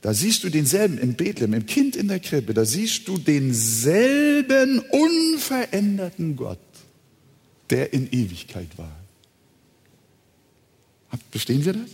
[0.00, 4.78] Da siehst du denselben in Bethlehem, im Kind in der Krippe, da siehst du denselben
[4.78, 6.58] unveränderten Gott,
[7.70, 8.96] der in Ewigkeit war.
[11.30, 11.90] Verstehen wir das?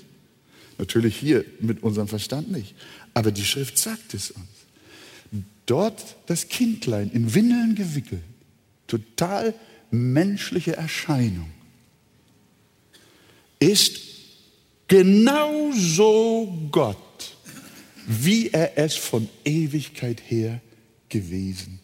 [0.76, 2.74] Natürlich hier mit unserem Verstand nicht.
[3.14, 4.44] Aber die Schrift sagt es uns.
[5.66, 8.22] Dort das Kindlein in Windeln gewickelt,
[8.86, 9.54] total
[9.90, 11.50] menschliche Erscheinung,
[13.60, 13.98] ist
[14.88, 16.98] genauso Gott
[18.06, 20.60] wie er es von Ewigkeit her
[21.08, 21.80] gewesen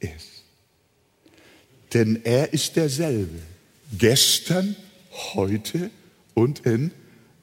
[0.00, 0.44] ist.
[1.94, 3.38] Denn er ist derselbe,
[3.96, 4.76] gestern,
[5.34, 5.90] heute
[6.34, 6.92] und in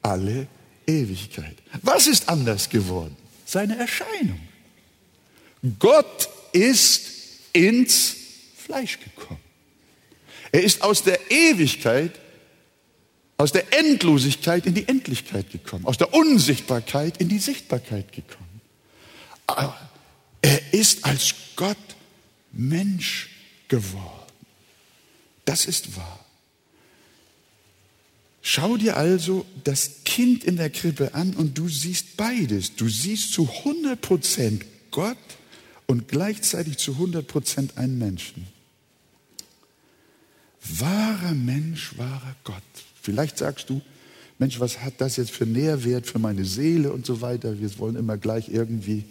[0.02, 0.46] alle
[0.86, 1.56] Ewigkeit.
[1.82, 3.16] Was ist anders geworden?
[3.44, 4.40] Seine Erscheinung.
[5.78, 7.02] Gott ist
[7.52, 8.16] ins
[8.56, 9.40] Fleisch gekommen.
[10.52, 12.12] Er ist aus der Ewigkeit
[13.36, 18.60] aus der Endlosigkeit in die Endlichkeit gekommen, aus der Unsichtbarkeit in die Sichtbarkeit gekommen.
[20.42, 21.76] Er ist als Gott
[22.52, 23.30] Mensch
[23.68, 24.32] geworden.
[25.44, 26.24] Das ist wahr.
[28.42, 32.76] Schau dir also das Kind in der Krippe an und du siehst beides.
[32.76, 35.18] Du siehst zu 100 Prozent Gott
[35.86, 38.46] und gleichzeitig zu 100 Prozent einen Menschen.
[40.62, 42.62] Wahrer Mensch, wahrer Gott.
[43.06, 43.80] Vielleicht sagst du,
[44.40, 47.60] Mensch, was hat das jetzt für Nährwert für meine Seele und so weiter?
[47.60, 49.04] Wir wollen immer gleich irgendwie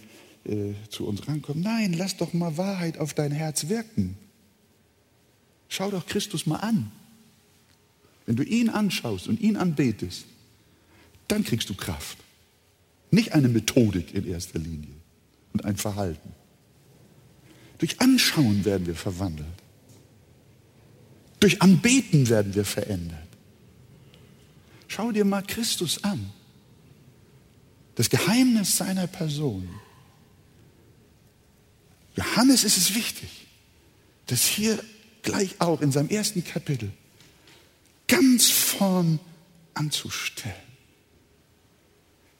[0.44, 1.64] äh, zu uns rankommen.
[1.64, 4.18] Nein, lass doch mal Wahrheit auf dein Herz wirken.
[5.70, 6.92] Schau doch Christus mal an.
[8.26, 10.26] Wenn du ihn anschaust und ihn anbetest,
[11.30, 12.18] dann kriegst du Kraft.
[13.12, 14.92] Nicht eine Methodik in erster Linie
[15.54, 16.34] und ein Verhalten.
[17.78, 19.48] Durch Anschauen werden wir verwandelt.
[21.40, 23.25] Durch Anbeten werden wir verändert.
[24.88, 26.32] Schau dir mal Christus an.
[27.96, 29.70] Das Geheimnis seiner Person.
[32.16, 33.30] Johannes ist es wichtig,
[34.28, 34.84] dass hier
[35.22, 36.92] gleich auch in seinem ersten Kapitel
[38.08, 39.20] ganz vorn
[39.74, 40.56] anzustellen.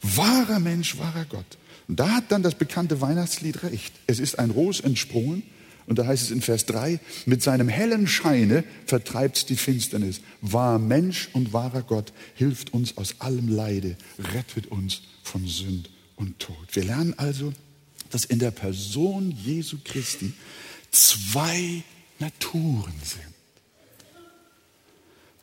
[0.02, 1.58] Wahrer Mensch, wahrer Gott.
[1.88, 3.94] Und da hat dann das bekannte Weihnachtslied recht.
[4.08, 5.44] Es ist ein Ros entsprungen
[5.88, 10.22] und da heißt es in Vers 3, mit seinem hellen Scheine vertreibt die Finsternis.
[10.42, 13.96] Wahr Mensch und wahrer Gott hilft uns aus allem Leide,
[14.34, 16.56] rettet uns von Sünd und Tod.
[16.72, 17.54] Wir lernen also,
[18.10, 20.34] dass in der Person Jesu Christi
[20.90, 21.84] zwei
[22.18, 23.34] Naturen sind.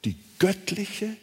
[0.04, 1.16] Die göttliche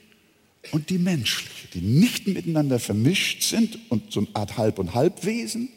[0.72, 5.70] und die menschliche, die nicht miteinander vermischt sind und so eine Art Halb- und Halbwesen.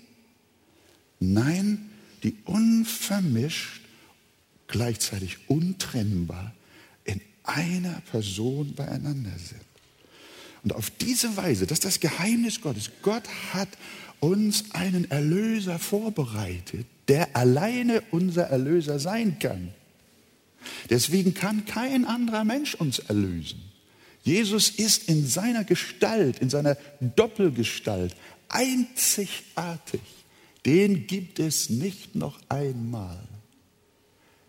[1.18, 1.90] Nein,
[2.22, 3.80] die unvermischt,
[4.68, 6.54] gleichzeitig untrennbar
[7.04, 9.61] in einer Person beieinander sind.
[10.62, 12.90] Und auf diese Weise, das ist das Geheimnis Gottes.
[13.02, 13.68] Gott hat
[14.20, 19.74] uns einen Erlöser vorbereitet, der alleine unser Erlöser sein kann.
[20.90, 23.61] Deswegen kann kein anderer Mensch uns erlösen.
[24.22, 28.14] Jesus ist in seiner Gestalt, in seiner Doppelgestalt
[28.48, 30.00] einzigartig.
[30.64, 33.29] Den gibt es nicht noch einmal.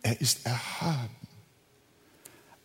[0.01, 1.15] Er ist erhaben.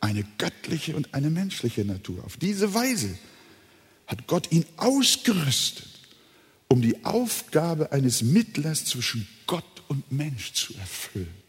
[0.00, 2.24] Eine göttliche und eine menschliche Natur.
[2.24, 3.18] Auf diese Weise
[4.06, 5.88] hat Gott ihn ausgerüstet,
[6.68, 11.47] um die Aufgabe eines Mittlers zwischen Gott und Mensch zu erfüllen.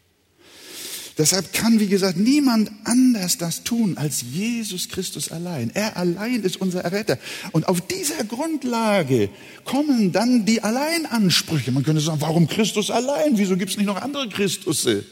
[1.20, 5.70] Deshalb kann, wie gesagt, niemand anders das tun als Jesus Christus allein.
[5.74, 7.18] Er allein ist unser Erretter.
[7.52, 9.28] Und auf dieser Grundlage
[9.66, 11.72] kommen dann die Alleinansprüche.
[11.72, 13.36] Man könnte sagen, warum Christus allein?
[13.36, 15.04] Wieso gibt es nicht noch andere Christusse?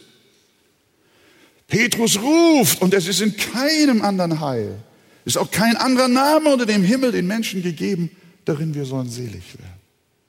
[1.66, 4.78] Petrus ruft und es ist in keinem anderen Heil.
[5.26, 8.10] Es ist auch kein anderer Name unter dem Himmel den Menschen gegeben,
[8.46, 9.78] darin wir sollen selig werden.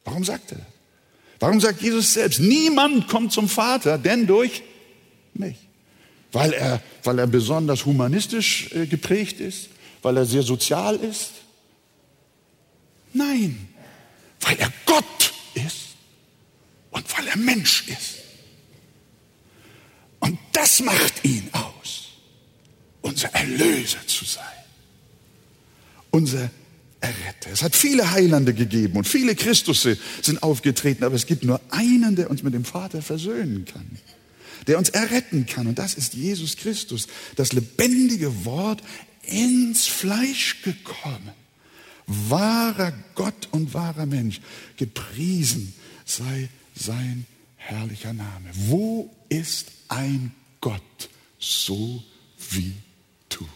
[0.03, 0.67] Warum sagt er das?
[1.39, 4.61] Warum sagt Jesus selbst, niemand kommt zum Vater, denn durch
[5.33, 5.68] mich?
[6.31, 9.69] Weil er, weil er besonders humanistisch äh, geprägt ist,
[10.01, 11.31] weil er sehr sozial ist?
[13.13, 13.67] Nein,
[14.41, 15.95] weil er Gott ist
[16.91, 18.15] und weil er Mensch ist.
[20.19, 22.09] Und das macht ihn aus,
[23.01, 24.43] unser Erlöser zu sein,
[26.11, 26.51] unser
[27.01, 27.51] Erretter.
[27.51, 32.15] Es hat viele Heilande gegeben und viele Christusse sind aufgetreten, aber es gibt nur einen,
[32.15, 33.97] der uns mit dem Vater versöhnen kann,
[34.67, 35.67] der uns erretten kann.
[35.67, 38.81] Und das ist Jesus Christus, das lebendige Wort
[39.23, 41.31] ins Fleisch gekommen.
[42.07, 44.41] Wahrer Gott und wahrer Mensch,
[44.77, 45.73] gepriesen
[46.05, 48.49] sei sein herrlicher Name.
[48.53, 52.03] Wo ist ein Gott so
[52.51, 52.73] wie
[53.29, 53.47] du?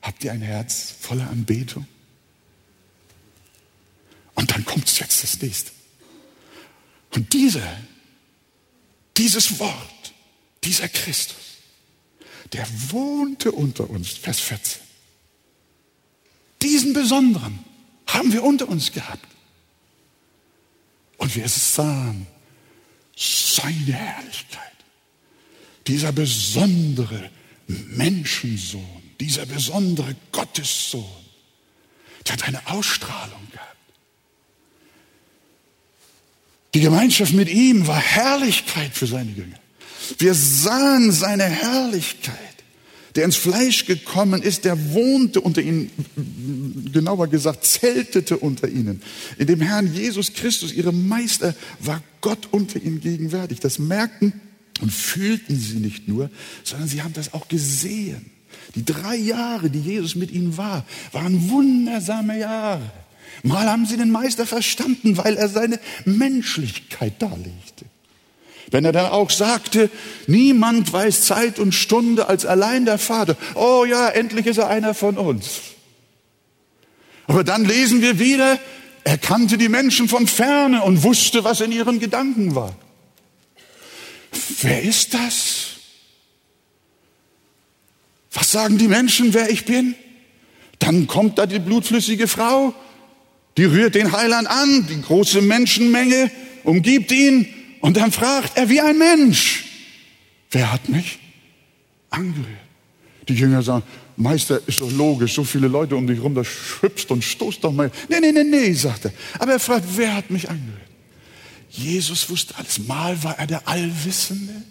[0.00, 1.86] Habt ihr ein Herz voller Anbetung?
[4.34, 5.70] Und dann kommt jetzt das nächste.
[7.10, 7.76] Und dieser,
[9.16, 10.12] dieses Wort,
[10.64, 11.36] dieser Christus,
[12.52, 14.80] der wohnte unter uns, Vers 14.
[16.60, 17.58] Diesen Besonderen
[18.06, 19.26] haben wir unter uns gehabt.
[21.16, 22.26] Und wir sahen
[23.16, 24.60] seine Herrlichkeit.
[25.86, 27.30] Dieser besondere
[27.66, 31.04] Menschensohn dieser besondere Gottessohn,
[32.26, 33.76] der hat eine Ausstrahlung gehabt.
[36.74, 39.58] Die Gemeinschaft mit ihm war Herrlichkeit für seine Jünger.
[40.18, 42.36] Wir sahen seine Herrlichkeit,
[43.14, 45.90] der ins Fleisch gekommen ist, der wohnte unter ihnen,
[46.92, 49.02] genauer gesagt, zeltete unter ihnen.
[49.38, 53.60] In dem Herrn Jesus Christus, ihrem Meister, war Gott unter ihnen gegenwärtig.
[53.60, 54.32] Das merkten
[54.80, 56.30] und fühlten sie nicht nur,
[56.64, 58.30] sondern sie haben das auch gesehen.
[58.74, 62.90] Die drei Jahre, die Jesus mit ihnen war, waren wundersame Jahre.
[63.42, 67.86] Mal haben sie den Meister verstanden, weil er seine Menschlichkeit darlegte.
[68.70, 69.90] Wenn er dann auch sagte,
[70.26, 73.36] niemand weiß Zeit und Stunde als allein der Vater.
[73.54, 75.60] Oh ja, endlich ist er einer von uns.
[77.26, 78.58] Aber dann lesen wir wieder,
[79.04, 82.74] er kannte die Menschen von ferne und wusste, was in ihren Gedanken war.
[84.60, 85.66] Wer ist das?
[88.32, 89.94] Was sagen die Menschen, wer ich bin?
[90.78, 92.74] Dann kommt da die blutflüssige Frau,
[93.56, 96.30] die rührt den Heiland an, die große Menschenmenge
[96.64, 97.46] umgibt ihn
[97.80, 99.64] und dann fragt er wie ein Mensch,
[100.50, 101.18] wer hat mich
[102.10, 102.46] angerührt?
[103.28, 103.84] Die Jünger sagen,
[104.16, 107.72] Meister, ist doch logisch, so viele Leute um dich rum, das schüpft und stoßt doch
[107.72, 107.90] mal.
[108.08, 109.12] Nee, nee, nee, nee, sagt er.
[109.38, 110.80] Aber er fragt, wer hat mich angerührt?
[111.70, 112.78] Jesus wusste alles.
[112.80, 114.62] Mal war er der Allwissende,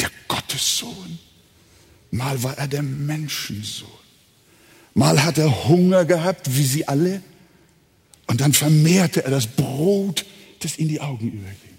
[0.00, 1.18] der Gottessohn.
[2.10, 4.03] Mal war er der Menschensohn.
[4.94, 7.20] Mal hat er Hunger gehabt, wie sie alle.
[8.26, 10.24] Und dann vermehrte er das Brot,
[10.60, 11.74] das in die Augen überging.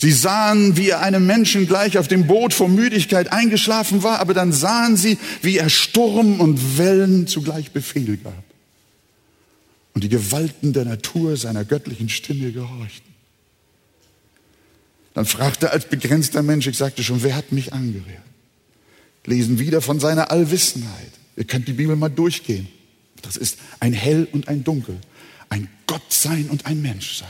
[0.00, 4.32] Sie sahen, wie er einem Menschen gleich auf dem Boot vor Müdigkeit eingeschlafen war, aber
[4.32, 8.44] dann sahen sie, wie er Sturm und Wellen zugleich Befehl gab.
[9.94, 13.12] Und die Gewalten der Natur seiner göttlichen Stimme gehorchten.
[15.14, 18.22] Dann fragte er als begrenzter Mensch, ich sagte schon, wer hat mich angerührt?
[19.26, 21.12] Lesen wieder von seiner Allwissenheit.
[21.38, 22.66] Ihr könnt die Bibel mal durchgehen.
[23.22, 24.98] Das ist ein Hell und ein Dunkel,
[25.48, 27.28] ein Gottsein und ein Menschsein.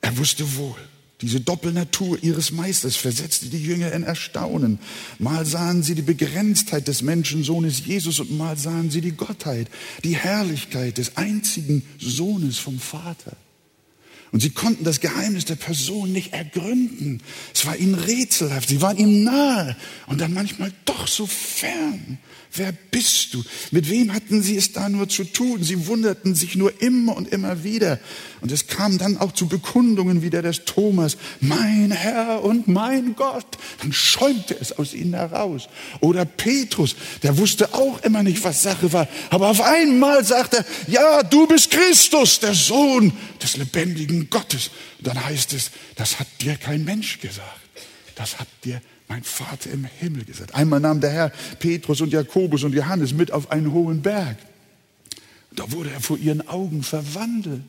[0.00, 0.78] Er wusste wohl,
[1.20, 4.78] diese Doppelnatur ihres Meisters versetzte die Jünger in Erstaunen.
[5.18, 9.68] Mal sahen sie die Begrenztheit des Menschensohnes Jesus und mal sahen sie die Gottheit,
[10.02, 13.36] die Herrlichkeit des einzigen Sohnes vom Vater.
[14.32, 17.20] Und sie konnten das Geheimnis der Person nicht ergründen.
[17.52, 18.68] Es war ihnen rätselhaft.
[18.68, 22.18] Sie waren ihm nahe und dann manchmal doch so fern.
[22.52, 23.44] Wer bist du?
[23.70, 25.62] Mit wem hatten sie es da nur zu tun?
[25.62, 28.00] Sie wunderten sich nur immer und immer wieder.
[28.40, 31.16] Und es kam dann auch zu Bekundungen wie der des Thomas.
[31.40, 33.46] Mein Herr und mein Gott.
[33.80, 35.68] Dann schäumte es aus ihnen heraus.
[36.00, 39.06] Oder Petrus, der wusste auch immer nicht, was Sache war.
[39.30, 44.70] Aber auf einmal sagte er, ja, du bist Christus, der Sohn des lebendigen Gottes.
[44.98, 47.60] Und dann heißt es, das hat dir kein Mensch gesagt.
[48.16, 50.54] Das hat dir mein Vater im Himmel gesagt.
[50.54, 54.36] Einmal nahm der Herr Petrus und Jakobus und Johannes mit auf einen hohen Berg.
[55.50, 57.64] Da wurde er vor ihren Augen verwandelt.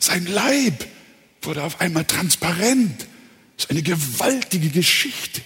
[0.00, 0.84] Sein Leib
[1.42, 3.06] wurde auf einmal transparent.
[3.56, 5.40] Das ist eine gewaltige Geschichte.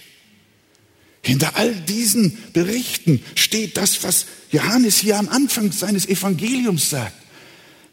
[1.21, 7.15] Hinter all diesen Berichten steht das, was Johannes hier am Anfang seines Evangeliums sagt.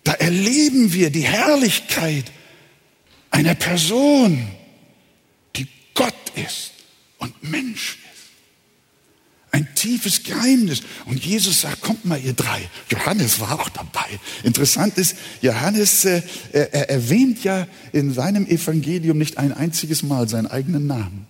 [0.02, 2.24] Da erleben wir die Herrlichkeit
[3.30, 4.48] einer Person,
[5.94, 6.72] Gott ist
[7.18, 8.02] und Mensch ist.
[9.52, 10.80] Ein tiefes Geheimnis.
[11.04, 12.68] Und Jesus sagt, kommt mal ihr drei.
[12.88, 14.06] Johannes war auch dabei.
[14.44, 20.46] Interessant ist, Johannes äh, er erwähnt ja in seinem Evangelium nicht ein einziges Mal seinen
[20.46, 21.26] eigenen Namen.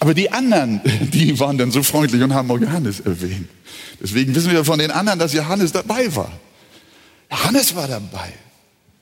[0.00, 0.80] Aber die anderen,
[1.12, 3.48] die waren dann so freundlich und haben auch Johannes erwähnt.
[4.00, 6.32] Deswegen wissen wir von den anderen, dass Johannes dabei war.
[7.30, 8.32] Johannes war dabei.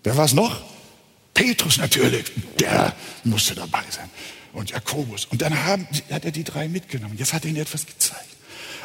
[0.04, 0.69] Wer war es noch?
[1.40, 2.26] Petrus natürlich,
[2.58, 4.10] der musste dabei sein.
[4.52, 5.24] Und Jakobus.
[5.24, 7.16] Und dann haben, hat er die drei mitgenommen.
[7.16, 8.26] Jetzt hat er ihnen etwas gezeigt.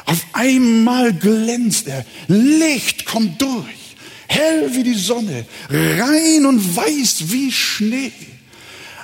[0.06, 2.06] Auf einmal glänzt er.
[2.28, 3.96] Licht kommt durch.
[4.26, 5.44] Hell wie die Sonne.
[5.68, 8.12] Rein und weiß wie Schnee.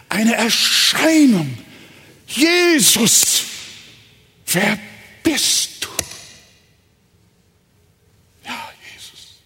[0.09, 1.59] Eine Erscheinung.
[2.27, 3.43] Jesus,
[4.47, 4.79] wer
[5.23, 5.89] bist du?
[8.47, 9.41] Ja, Jesus,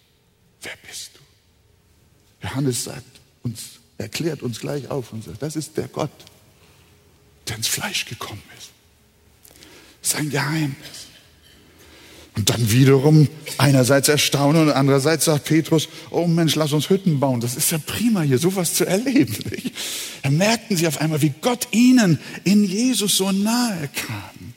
[0.61, 2.47] wer bist du?
[2.47, 6.11] Johannes sagt uns, erklärt uns gleich auf und sagt, das ist der Gott,
[7.47, 8.71] der ins Fleisch gekommen ist.
[10.01, 11.07] Sein Geheimnis.
[12.35, 17.39] Und dann wiederum einerseits Erstaunen und andererseits sagt Petrus, oh Mensch, lass uns Hütten bauen.
[17.39, 19.35] Das ist ja prima hier, sowas zu erleben.
[19.49, 19.73] Nicht?
[20.21, 24.53] Da merkten sie auf einmal, wie Gott ihnen in Jesus so nahe kam.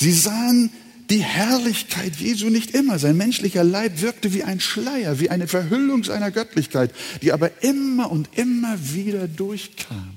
[0.00, 0.72] Sie sahen
[1.10, 2.98] die Herrlichkeit Jesu nicht immer.
[2.98, 8.10] Sein menschlicher Leib wirkte wie ein Schleier, wie eine Verhüllung seiner Göttlichkeit, die aber immer
[8.10, 10.16] und immer wieder durchkam.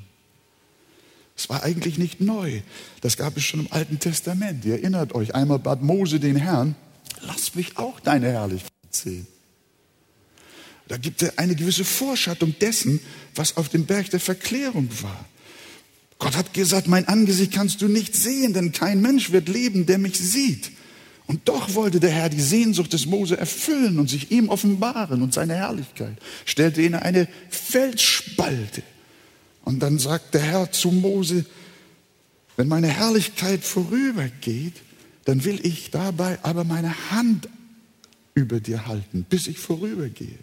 [1.36, 2.62] Es war eigentlich nicht neu.
[3.02, 4.65] Das gab es schon im Alten Testament.
[4.65, 6.76] Ihr erinnert euch, einmal bat Mose den Herrn,
[7.21, 9.28] lass mich auch deine Herrlichkeit sehen.
[10.88, 13.02] Da gibt es eine gewisse Vorschattung dessen,
[13.36, 15.26] was auf dem Berg der Verklärung war.
[16.17, 20.00] Gott hat gesagt, mein Angesicht kannst du nicht sehen, denn kein Mensch wird leben, der
[20.00, 20.71] mich sieht.
[21.28, 25.34] Und doch wollte der Herr die Sehnsucht des Mose erfüllen und sich ihm offenbaren und
[25.34, 26.18] seine Herrlichkeit.
[26.46, 28.82] Stellte ihn eine Felsspalte.
[29.66, 31.46] Und dann sagt der Herr zu Mose,
[32.56, 34.76] wenn meine Herrlichkeit vorübergeht,
[35.26, 37.50] dann will ich dabei aber meine Hand
[38.34, 40.40] über dir halten, bis ich vorübergehe.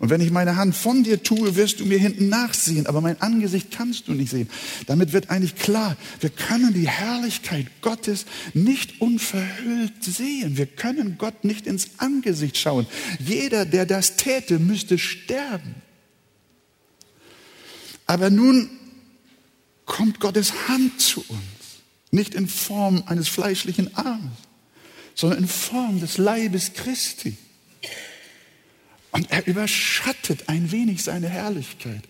[0.00, 3.20] Und wenn ich meine Hand von dir tue, wirst du mir hinten nachsehen, aber mein
[3.20, 4.48] Angesicht kannst du nicht sehen.
[4.86, 8.24] Damit wird eigentlich klar, wir können die Herrlichkeit Gottes
[8.54, 10.56] nicht unverhüllt sehen.
[10.56, 12.86] Wir können Gott nicht ins Angesicht schauen.
[13.18, 15.74] Jeder, der das täte, müsste sterben.
[18.06, 18.70] Aber nun
[19.84, 24.32] kommt Gottes Hand zu uns, nicht in Form eines fleischlichen Armes,
[25.14, 27.36] sondern in Form des Leibes Christi.
[29.12, 32.02] Und er überschattet ein wenig seine Herrlichkeit.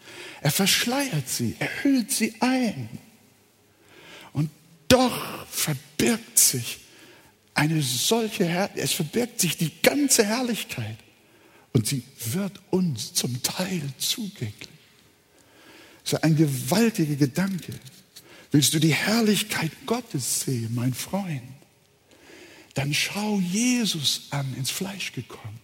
[0.42, 2.88] Er verschleiert sie, er hüllt sie ein.
[4.32, 4.51] Und
[4.88, 6.78] doch verbirgt sich
[7.55, 10.96] eine solche Herrlichkeit, es verbirgt sich die ganze Herrlichkeit.
[11.72, 14.68] Und sie wird uns zum Teil zugänglich.
[16.05, 17.72] Das ist ein gewaltiger Gedanke.
[18.51, 21.42] Willst du die Herrlichkeit Gottes sehen, mein Freund?
[22.74, 25.60] dann schau Jesus an, ins Fleisch gekommen.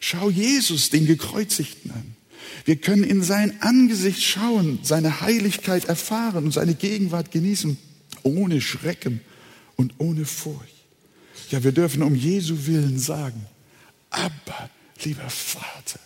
[0.00, 2.16] Schau Jesus, den Gekreuzigten an.
[2.64, 7.76] Wir können in sein Angesicht schauen, seine Heiligkeit erfahren und seine Gegenwart genießen,
[8.22, 9.20] ohne Schrecken
[9.76, 10.74] und ohne Furcht.
[11.50, 13.46] Ja, wir dürfen um Jesu Willen sagen,
[14.10, 14.70] aber
[15.02, 16.00] lieber Vater,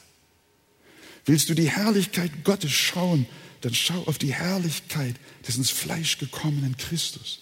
[1.27, 3.27] willst du die Herrlichkeit Gottes schauen,
[3.61, 5.15] dann schau auf die Herrlichkeit
[5.47, 7.41] des ins Fleisch gekommenen Christus.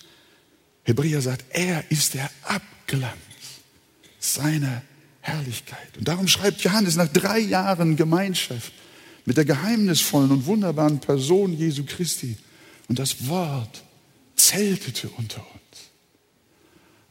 [0.84, 3.12] Hebräer sagt, er ist der Abglanz
[4.18, 4.95] seiner Herrlichkeit.
[5.98, 8.72] Und darum schreibt Johannes nach drei Jahren Gemeinschaft
[9.24, 12.36] mit der geheimnisvollen und wunderbaren Person Jesu Christi.
[12.88, 13.82] Und das Wort
[14.36, 15.90] zeltete unter uns.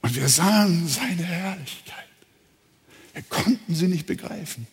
[0.02, 2.06] Und wir sahen seine Herrlichkeit.
[3.14, 4.68] Wir konnten sie nicht begreifen.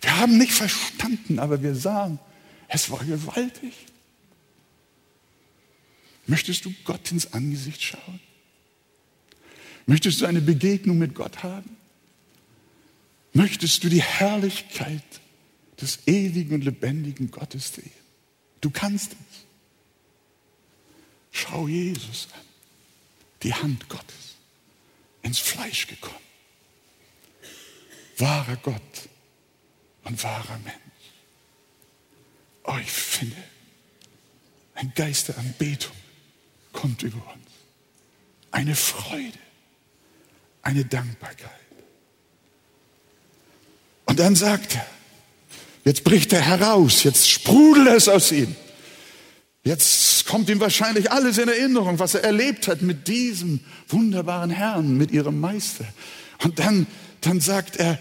[0.00, 2.18] Wir haben nicht verstanden, aber wir sahen,
[2.68, 3.74] es war gewaltig.
[6.26, 8.20] Möchtest du Gott ins Angesicht schauen?
[9.86, 11.76] Möchtest du eine Begegnung mit Gott haben?
[13.32, 15.02] Möchtest du die Herrlichkeit
[15.80, 17.92] des ewigen und lebendigen Gottes sehen?
[18.60, 19.46] Du kannst es.
[21.32, 22.40] Schau Jesus an,
[23.42, 24.36] die Hand Gottes,
[25.22, 26.16] ins Fleisch gekommen.
[28.18, 29.08] Wahrer Gott
[30.04, 30.76] und wahrer Mensch.
[32.64, 33.42] Oh, ich finde,
[34.74, 35.96] ein Geist der Anbetung
[36.72, 37.48] kommt über uns.
[38.50, 39.38] Eine Freude,
[40.62, 41.50] eine Dankbarkeit.
[44.10, 44.84] Und dann sagt er,
[45.84, 48.56] jetzt bricht er heraus, jetzt sprudelt es aus ihm.
[49.62, 54.96] Jetzt kommt ihm wahrscheinlich alles in Erinnerung, was er erlebt hat mit diesem wunderbaren Herrn,
[54.96, 55.84] mit ihrem Meister.
[56.42, 56.88] Und dann,
[57.20, 58.00] dann sagt er,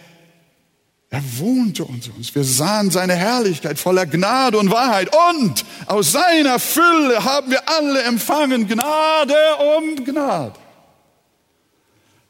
[1.12, 2.34] er wohnte unter uns.
[2.34, 5.16] Wir sahen seine Herrlichkeit voller Gnade und Wahrheit.
[5.36, 9.36] Und aus seiner Fülle haben wir alle empfangen Gnade
[9.78, 10.60] um Gnade.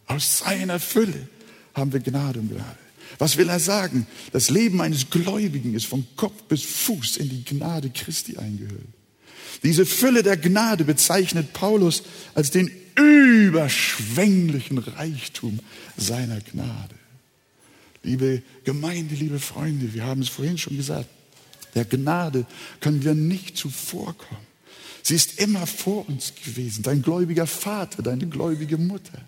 [0.06, 1.30] Aus seiner Fülle
[1.74, 2.79] haben wir Gnade um Gnade.
[3.20, 4.08] Was will er sagen?
[4.32, 8.88] Das Leben eines Gläubigen ist von Kopf bis Fuß in die Gnade Christi eingehüllt.
[9.62, 12.04] Diese Fülle der Gnade bezeichnet Paulus
[12.34, 15.60] als den überschwänglichen Reichtum
[15.98, 16.96] seiner Gnade.
[18.04, 21.10] Liebe Gemeinde, liebe Freunde, wir haben es vorhin schon gesagt,
[21.76, 22.46] der Gnade
[22.80, 24.48] können wir nicht zuvorkommen.
[25.04, 29.22] Sie ist immer vor uns gewesen, dein gläubiger Vater, deine gläubige Mutter.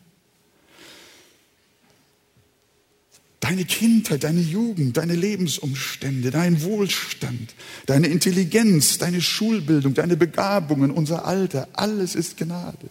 [3.42, 7.56] Deine Kindheit, deine Jugend, deine Lebensumstände, dein Wohlstand,
[7.88, 12.89] deine Intelligenz, deine Schulbildung, deine Begabungen, unser Alter, alles ist Gnade.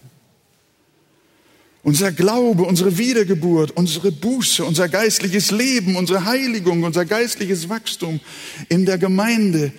[1.83, 8.19] Unser Glaube, unsere Wiedergeburt, unsere Buße, unser geistliches Leben, unsere Heiligung, unser geistliches Wachstum
[8.67, 9.71] in der Gemeinde.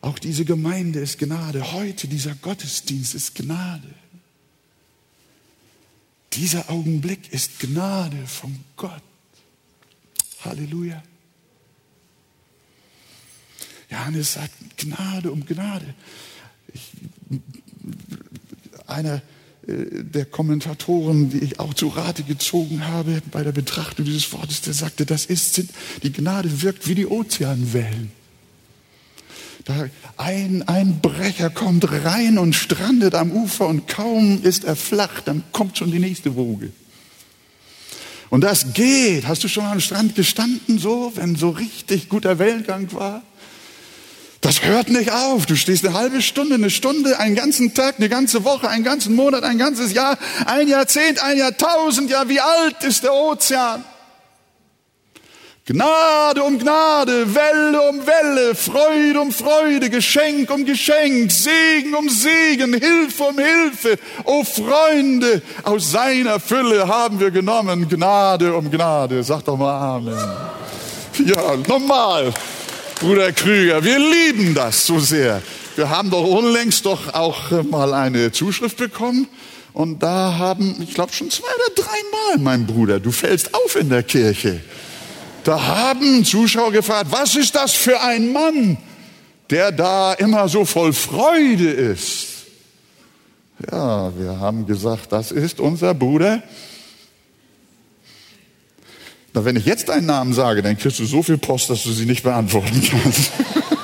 [0.00, 1.72] Auch diese Gemeinde ist Gnade.
[1.72, 3.88] Heute dieser Gottesdienst ist Gnade.
[6.34, 9.02] Dieser Augenblick ist Gnade von Gott.
[10.44, 11.02] Halleluja.
[13.90, 15.94] Johannes sagt Gnade um Gnade.
[16.72, 16.92] Ich,
[18.86, 19.22] einer
[19.66, 24.62] äh, der Kommentatoren, die ich auch zu Rate gezogen habe bei der Betrachtung dieses Wortes,
[24.62, 25.62] der sagte, das ist,
[26.02, 28.10] die Gnade wirkt wie die Ozeanwellen.
[29.64, 29.88] Da
[30.18, 35.42] ein, ein Brecher kommt rein und strandet am Ufer und kaum ist er flach, dann
[35.52, 36.70] kommt schon die nächste Woge.
[38.30, 39.26] Und das geht.
[39.26, 43.22] Hast du schon am Strand gestanden, so, wenn so richtig guter Wellengang war?
[44.40, 45.46] Das hört nicht auf.
[45.46, 49.14] Du stehst eine halbe Stunde, eine Stunde, einen ganzen Tag, eine ganze Woche, einen ganzen
[49.14, 52.10] Monat, ein ganzes Jahr, ein Jahrzehnt, ein Jahrtausend.
[52.10, 53.82] Ja, wie alt ist der Ozean?
[55.66, 62.74] Gnade um Gnade, Welle um Welle, Freude um Freude, Geschenk um Geschenk, Segen um Segen,
[62.74, 63.98] Hilfe um Hilfe.
[64.24, 69.22] O Freunde, aus seiner Fülle haben wir genommen Gnade um Gnade.
[69.22, 70.18] Sag doch mal Amen.
[71.24, 72.34] Ja, nochmal.
[73.00, 75.40] Bruder Krüger, wir lieben das so sehr.
[75.76, 79.28] Wir haben doch unlängst doch auch äh, mal eine Zuschrift bekommen.
[79.72, 83.88] Und da haben, ich glaube schon zwei oder dreimal, mein Bruder, du fällst auf in
[83.88, 84.60] der Kirche.
[85.44, 88.78] Da haben Zuschauer gefragt, was ist das für ein Mann,
[89.50, 92.26] der da immer so voll Freude ist?
[93.70, 96.42] Ja, wir haben gesagt, das ist unser Bruder
[99.34, 101.90] na, wenn ich jetzt deinen Namen sage, dann kriegst du so viel Post, dass du
[101.90, 103.32] sie nicht beantworten kannst.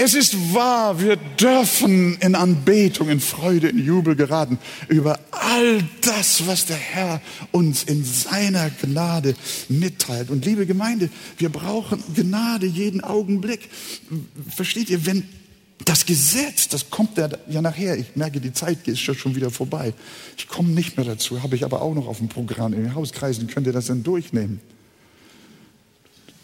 [0.00, 6.46] es ist wahr, wir dürfen in Anbetung, in Freude, in Jubel geraten über all das,
[6.46, 7.20] was der Herr
[7.50, 9.34] uns in seiner Gnade
[9.68, 10.30] mitteilt.
[10.30, 13.68] Und liebe Gemeinde, wir brauchen Gnade jeden Augenblick.
[14.48, 15.28] Versteht ihr, wenn
[15.84, 17.96] Das Gesetz, das kommt ja, ja nachher.
[17.96, 19.94] Ich merke, die Zeit ist schon wieder vorbei.
[20.36, 22.72] Ich komme nicht mehr dazu, habe ich aber auch noch auf dem Programm.
[22.72, 24.60] In den Hauskreisen könnt ihr das dann durchnehmen.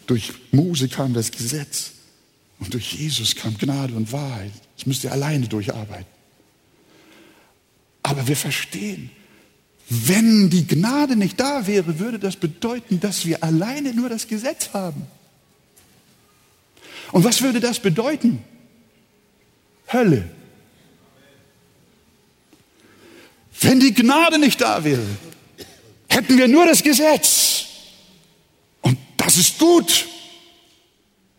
[0.07, 1.94] Durch Mose kam das Gesetz
[2.59, 4.51] und durch Jesus kam Gnade und Wahrheit.
[4.77, 6.05] Das müsst ihr alleine durcharbeiten.
[8.03, 9.09] Aber wir verstehen,
[9.89, 14.69] wenn die Gnade nicht da wäre, würde das bedeuten, dass wir alleine nur das Gesetz
[14.73, 15.05] haben.
[17.11, 18.43] Und was würde das bedeuten?
[19.91, 20.29] Hölle.
[23.61, 25.05] Wenn die Gnade nicht da wäre,
[26.09, 27.65] hätten wir nur das Gesetz.
[28.81, 30.07] Und das ist gut.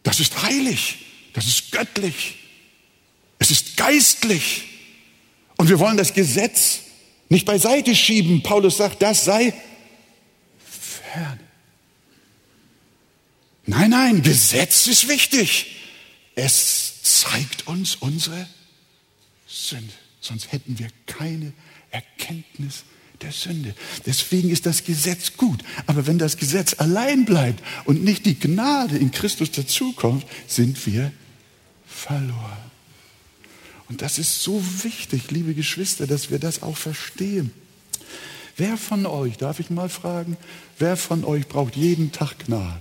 [0.03, 1.06] Das ist heilig.
[1.37, 2.37] Das ist göttlich.
[3.39, 4.65] Es ist geistlich.
[5.59, 6.81] Und wir wollen das Gesetz
[7.29, 8.43] nicht beiseite schieben.
[8.43, 9.53] Paulus sagt, das sei
[11.13, 11.39] fern.
[13.67, 15.77] Nein, nein, Gesetz ist wichtig.
[16.35, 18.49] Es zeigt uns unsere
[19.47, 19.93] Sünde.
[20.23, 21.53] Sonst hätten wir keine
[21.91, 22.85] Erkenntnis
[23.21, 23.75] der Sünde.
[24.07, 25.63] Deswegen ist das Gesetz gut.
[25.87, 31.13] Aber wenn das Gesetz allein bleibt und nicht die Gnade in Christus dazukommt, sind wir
[31.97, 32.77] verloren.
[33.89, 37.53] Und das ist so wichtig, liebe Geschwister, dass wir das auch verstehen.
[38.57, 40.37] Wer von euch, darf ich mal fragen,
[40.79, 42.81] wer von euch braucht jeden Tag Gnade?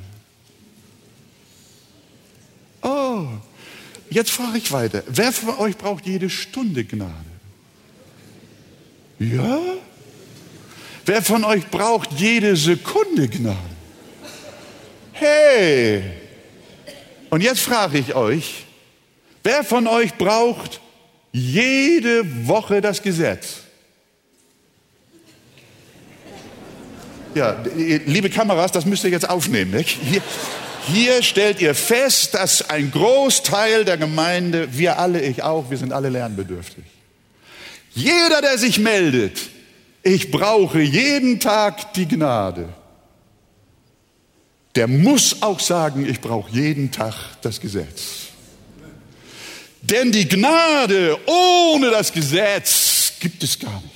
[2.82, 3.28] Oh,
[4.10, 5.04] jetzt frage ich weiter.
[5.08, 7.14] Wer von euch braucht jede Stunde Gnade?
[9.20, 9.60] Ja?
[11.06, 13.58] Wer von euch braucht jede Sekunde Gnade?
[15.12, 16.04] Hey!
[17.30, 18.66] Und jetzt frage ich euch,
[19.46, 20.82] wer von euch braucht
[21.32, 23.62] jede Woche das Gesetz?
[27.36, 29.84] Ja, liebe Kameras, das müsst ihr jetzt aufnehmen.
[29.84, 30.22] Hier,
[30.88, 35.92] hier stellt ihr fest, dass ein Großteil der Gemeinde, wir alle, ich auch, wir sind
[35.92, 36.86] alle lernbedürftig.
[37.94, 39.50] Jeder, der sich meldet,
[40.02, 42.70] ich brauche jeden Tag die Gnade,
[44.76, 48.25] der muss auch sagen, ich brauche jeden Tag das Gesetz.
[49.90, 53.94] Denn die Gnade ohne das Gesetz gibt es gar nicht.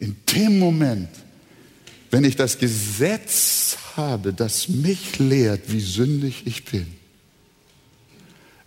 [0.00, 1.08] In dem Moment,
[2.10, 6.86] wenn ich das Gesetz habe, das mich lehrt, wie sündig ich bin,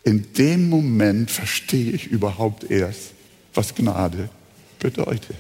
[0.04, 3.12] in dem Moment verstehe ich überhaupt erst,
[3.54, 4.30] was Gnade
[4.80, 5.38] bedeutet.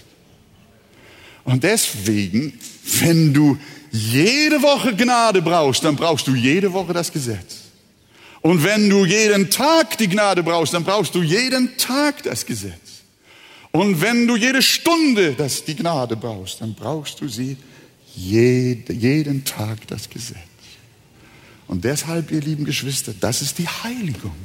[1.43, 2.59] Und deswegen,
[2.99, 3.57] wenn du
[3.91, 7.64] jede Woche Gnade brauchst, dann brauchst du jede Woche das Gesetz.
[8.46, 13.02] Und wenn du jeden Tag die Gnade brauchst, dann brauchst du jeden Tag das Gesetz.
[13.72, 17.58] Und wenn du jede Stunde das, die Gnade brauchst, dann brauchst du sie
[18.16, 20.38] jede, jeden Tag das Gesetz.
[21.66, 24.36] Und deshalb, ihr lieben Geschwister, das ist die Heiligung,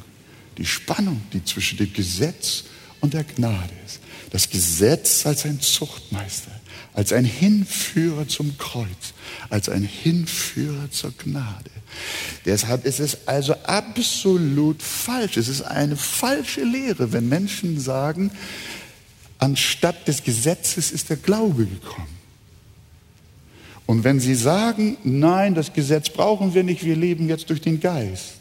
[0.57, 2.65] die Spannung, die zwischen dem Gesetz
[3.01, 4.01] und der Gnade ist.
[4.31, 6.59] Das Gesetz als ein Zuchtmeister,
[6.93, 9.15] als ein Hinführer zum Kreuz,
[9.49, 11.71] als ein Hinführer zur Gnade.
[12.45, 15.37] Deshalb ist es also absolut falsch.
[15.37, 18.31] Es ist eine falsche Lehre, wenn Menschen sagen,
[19.39, 22.21] anstatt des Gesetzes ist der Glaube gekommen.
[23.87, 27.81] Und wenn Sie sagen, nein, das Gesetz brauchen wir nicht, wir leben jetzt durch den
[27.81, 28.40] Geist.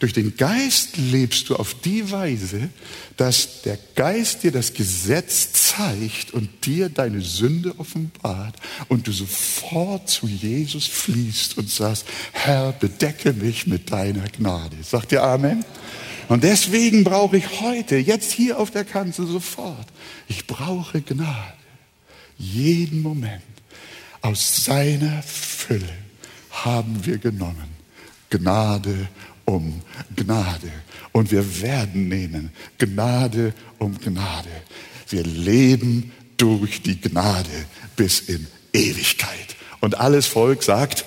[0.00, 2.70] Durch den Geist lebst du auf die Weise,
[3.18, 8.56] dass der Geist dir das Gesetz zeigt und dir deine Sünde offenbart
[8.88, 14.76] und du sofort zu Jesus fließt und sagst, Herr, bedecke mich mit deiner Gnade.
[14.82, 15.66] Sagt ihr Amen?
[16.28, 19.86] Und deswegen brauche ich heute, jetzt hier auf der Kanzel sofort,
[20.28, 21.54] ich brauche Gnade.
[22.38, 23.42] Jeden Moment.
[24.22, 25.92] Aus seiner Fülle
[26.50, 27.68] haben wir genommen.
[28.30, 29.08] Gnade
[29.44, 29.80] um
[30.14, 30.70] Gnade.
[31.12, 34.50] Und wir werden nehmen Gnade um Gnade.
[35.08, 37.50] Wir leben durch die Gnade
[37.96, 39.56] bis in Ewigkeit.
[39.80, 41.04] Und alles Volk sagt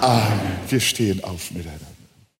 [0.00, 0.58] Amen.
[0.68, 1.91] Wir stehen auf miteinander.